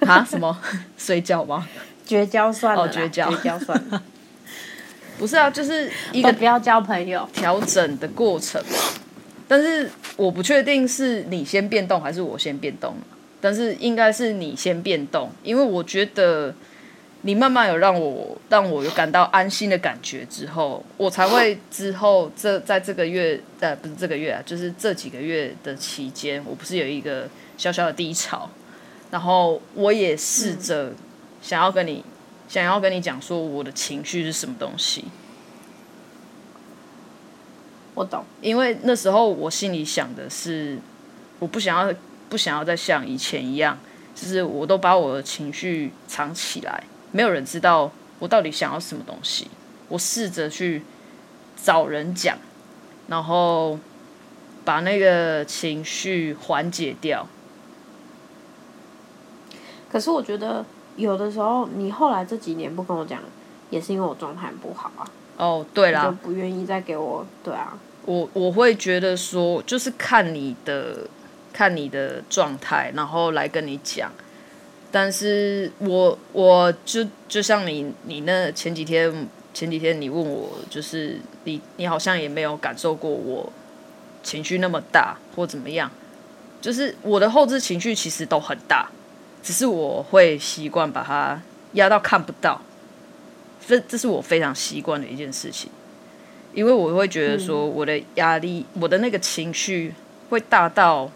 [0.00, 0.22] 啊？
[0.28, 0.60] 什么
[0.98, 1.66] 睡觉吗？
[2.04, 4.02] 绝交算了，哦，绝交，绝交算了。
[5.18, 8.76] 不是啊，就是一个不要交朋友调整的过程嘛。
[9.48, 12.94] 但是我不确定是你先变动还是我先变动，
[13.40, 16.54] 但是应该是你先变动，因为我觉得
[17.22, 28.48] 你慢慢有让我让我有感到安心的感觉之后，我才会之后这在这个月呃不是这个月啊，就是这几个月的期间，我不是有一个小小的低潮，
[29.10, 30.92] 然后我也试着
[31.42, 32.04] 想要跟你。
[32.48, 35.04] 想要跟你讲说我的情绪是什么东西，
[37.94, 38.24] 我懂。
[38.40, 40.76] 因为那时候我心里想的是，
[41.38, 41.94] 我不想要
[42.28, 43.78] 不想要再像以前一样，
[44.16, 46.82] 就是我都把我的情绪藏起来，
[47.12, 49.48] 没有人知道我到底想要什么东西。
[49.88, 50.82] 我试着去
[51.62, 52.36] 找人讲，
[53.08, 53.78] 然后
[54.64, 57.26] 把那个情绪缓解掉。
[59.90, 60.64] 可是我觉得。
[60.96, 63.22] 有的时候，你后来这几年不跟我讲，
[63.70, 65.08] 也是因为我状态不好啊。
[65.38, 67.24] 哦，对啦，就不愿意再给我。
[67.42, 71.08] 对啊，我我会觉得说，就是看你的，
[71.54, 74.12] 看你的状态，然后来跟你讲。
[74.92, 83.52] 但是我我就就像你你那前几天前几天你问我，就是你你好像也没有感受过我
[84.22, 85.90] 情绪那么大或怎么样，
[86.60, 88.90] 就是我的后置情绪其实都很大，
[89.42, 91.40] 只是我会习惯把它
[91.74, 92.60] 压到看不到，
[93.66, 95.70] 这这是我非常习惯的一件事情，
[96.52, 99.94] 因为我会觉得说我的压力，嗯、我的那个情绪
[100.28, 101.10] 会大到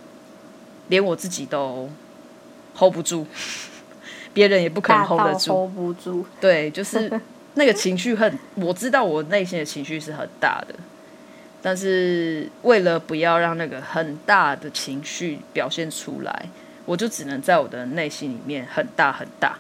[0.89, 1.91] 连我自己都
[2.77, 3.27] hold 不住。
[4.33, 6.27] 别人也不可能 hold 得住，hold 不住。
[6.41, 7.21] 对，就是
[7.55, 10.75] 那个情绪很，我知道我内心的情绪是很大的，
[11.63, 16.49] 但是为了不要让那个很大的情绪表现出来，
[16.85, 19.57] 我就只能在我的内心里面很大很大。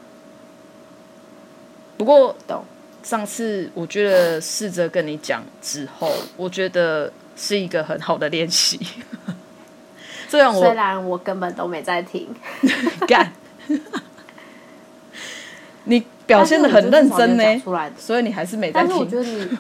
[1.96, 2.36] 不过，
[3.04, 8.80] 上次我觉得试着跟你讲之后，我觉得是一个很好的练习。
[10.35, 12.28] 虽然我虽然我根本都没在听，
[13.07, 13.32] 干。
[15.85, 17.45] 你表现的很认真呢，
[17.97, 18.89] 所以你还是没在听。
[18.89, 19.59] 但是我觉得你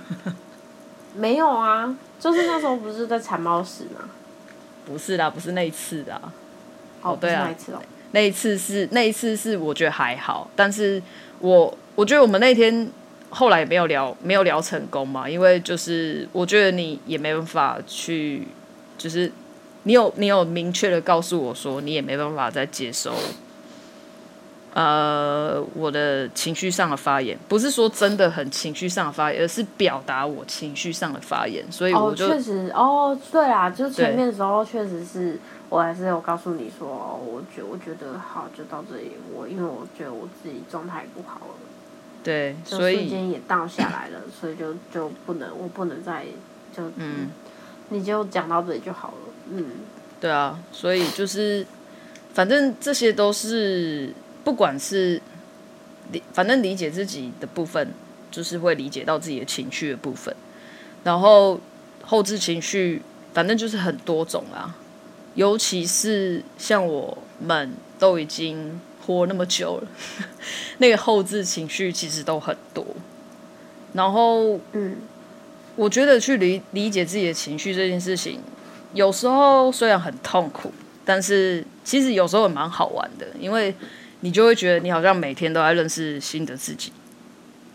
[1.14, 4.08] 没有啊，就是那时候不是在蚕猫屎吗？
[4.86, 6.20] 不是啦，不是那一次的。
[7.02, 11.02] 哦，对啊，那一次哦，那一次是那一次是我觉得还好，但是
[11.40, 12.90] 我我觉得我们那天
[13.28, 18.48] 后来也没有聊，没有聊成功嘛，因为就是我觉得你也没办法去，
[18.96, 19.30] 就是
[19.84, 23.14] 你有你有明确的告诉我说，你也没办法再接收。
[24.74, 36.88] 呃，我的情绪上的发言，不是说真的很情绪上的发言，而是表达我情绪上的发言，所以我就确实哦，对啊，就前面的时候确实是我还是有告诉你说，
[37.24, 41.54] 我觉我觉得好，就到这里，我因为我觉得我自己状态不好了，
[42.24, 46.24] 对，所以瞬间也荡下来了，所以就就不能，我不能再
[46.76, 47.30] 就嗯，
[47.90, 49.66] 你就讲到这里就好了，嗯，
[50.20, 51.66] 对啊，所以就是
[52.32, 54.12] 反正这些都是。
[54.44, 55.18] 不管是
[56.12, 57.94] 理，反正理解自己的部分，
[58.30, 60.36] 就是会理解到自己的情绪的部分。
[61.02, 61.58] 然后
[62.02, 63.00] 后置情绪，
[63.32, 64.74] 反正就是很多种啦。
[65.34, 69.88] 尤其是像我们都已经活那么久了，
[70.76, 72.86] 那个后置情绪其实都很多。
[73.94, 74.98] 然后，嗯，
[75.74, 78.40] 我觉得去理理解自己的情绪这件事情，
[78.94, 80.72] 有时候虽然很痛苦，
[81.04, 83.74] 但是其实有时候也蛮好玩的，因为。
[84.20, 86.90] 你就会觉得你好像每天都在认识新的自己，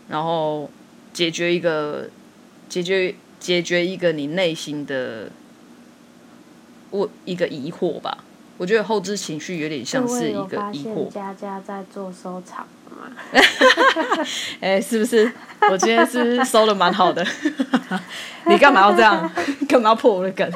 [0.08, 0.68] 然后
[1.12, 2.10] 解决一个
[2.68, 5.30] 解决解决一个你内心的
[6.90, 8.24] 问一个疑惑吧。
[8.60, 11.08] 我觉得后置情绪有点像是一个疑惑。
[11.08, 13.10] 佳佳在做收藏吗？
[14.60, 15.32] 哎、欸，是不是？
[15.70, 17.26] 我今天是不是收的蛮好的？
[18.44, 19.32] 你干嘛要这样？
[19.66, 20.46] 干嘛要破我的梗？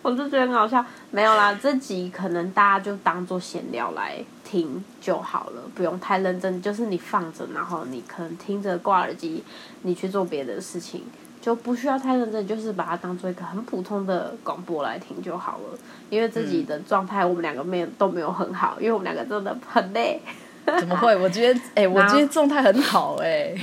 [0.00, 0.82] 我就觉得很好笑。
[1.10, 4.16] 没有啦，这集可能大家就当做闲聊来。
[4.42, 6.62] 听就好了，不用太认真。
[6.62, 9.44] 就是你放着，然后你可能听着挂耳机，
[9.82, 11.02] 你去做别的事情，
[11.46, 12.44] 就不需要太认真。
[12.44, 15.78] 就是把它当做一个很普通的广播来听就好了。
[16.10, 20.20] 因为自己的状态，我们两个没有都没有很好，因为我们两个真的很累。
[20.80, 21.14] 怎么会？
[21.16, 23.60] 我今天 哎、欸，我今天状态很好哎、欸。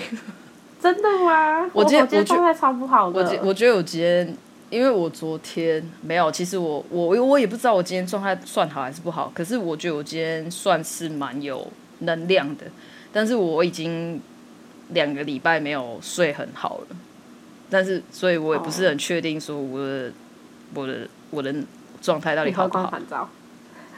[0.81, 1.69] 真的吗？
[1.73, 3.21] 我今天我今天状态超不好的。
[3.41, 4.33] 我我觉得我今天。
[4.69, 11.67] 因为我昨天没有，其实我我我也不知道我今天状态算好还是不好，可是我觉得我今天算是蛮有
[11.99, 12.65] 能量的，
[13.11, 14.19] 但是我已经
[14.89, 16.95] 两个礼拜没有睡很好了，
[17.73, 20.11] 但是所以我也不是很确定说我的、哦、
[20.75, 21.53] 我的我的
[22.01, 22.93] 状态到底好不好。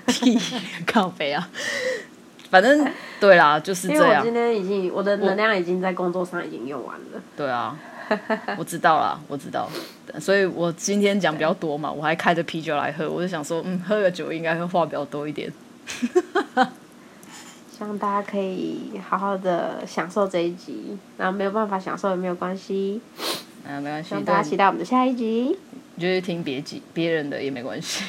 [0.87, 1.49] 靠背啊，
[2.49, 2.87] 反正
[3.19, 4.19] 对啦，就是这样。
[4.19, 7.21] 我今天已经我的能量已经在工作上已经用完了。
[7.35, 7.77] 对啊。
[8.55, 9.67] 我知道啦，我知道，
[10.19, 15.51] 所以我今天讲比较多嘛，我还开着啤酒来喝，我就想说，嗯，喝个酒应该会话比较多一点。
[17.75, 23.01] 希望大家可以好好的享受这一集，然后没有办法享受也没有关系，
[23.67, 24.09] 嗯，没关系。
[24.09, 25.57] 希望大家期待我们的下一集。
[25.95, 28.03] 你就听别集别人的也没关系。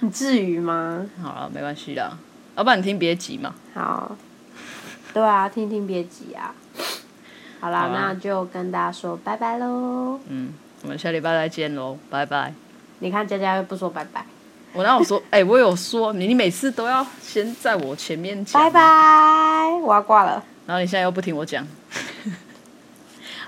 [0.00, 1.06] 你至于吗？
[1.22, 2.18] 好了，没关系啦，
[2.56, 3.54] 要不然你听别集嘛。
[3.74, 4.16] 好。
[5.12, 6.54] 对啊，听听别集啊。
[7.60, 10.18] 好啦，好啦，那就跟大家说拜拜喽。
[10.28, 10.52] 嗯，
[10.82, 12.52] 我们下礼拜再见喽，拜拜。
[12.98, 14.26] 你看佳佳又不说拜拜。
[14.72, 15.22] 我那我说？
[15.30, 18.60] 哎、欸，我有说，你你每次都要先在我前面讲。
[18.60, 18.80] 拜拜，
[19.80, 20.44] 我要挂了。
[20.66, 21.64] 然后你现在又不听我讲。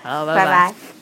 [0.07, 0.96] 好，拜拜。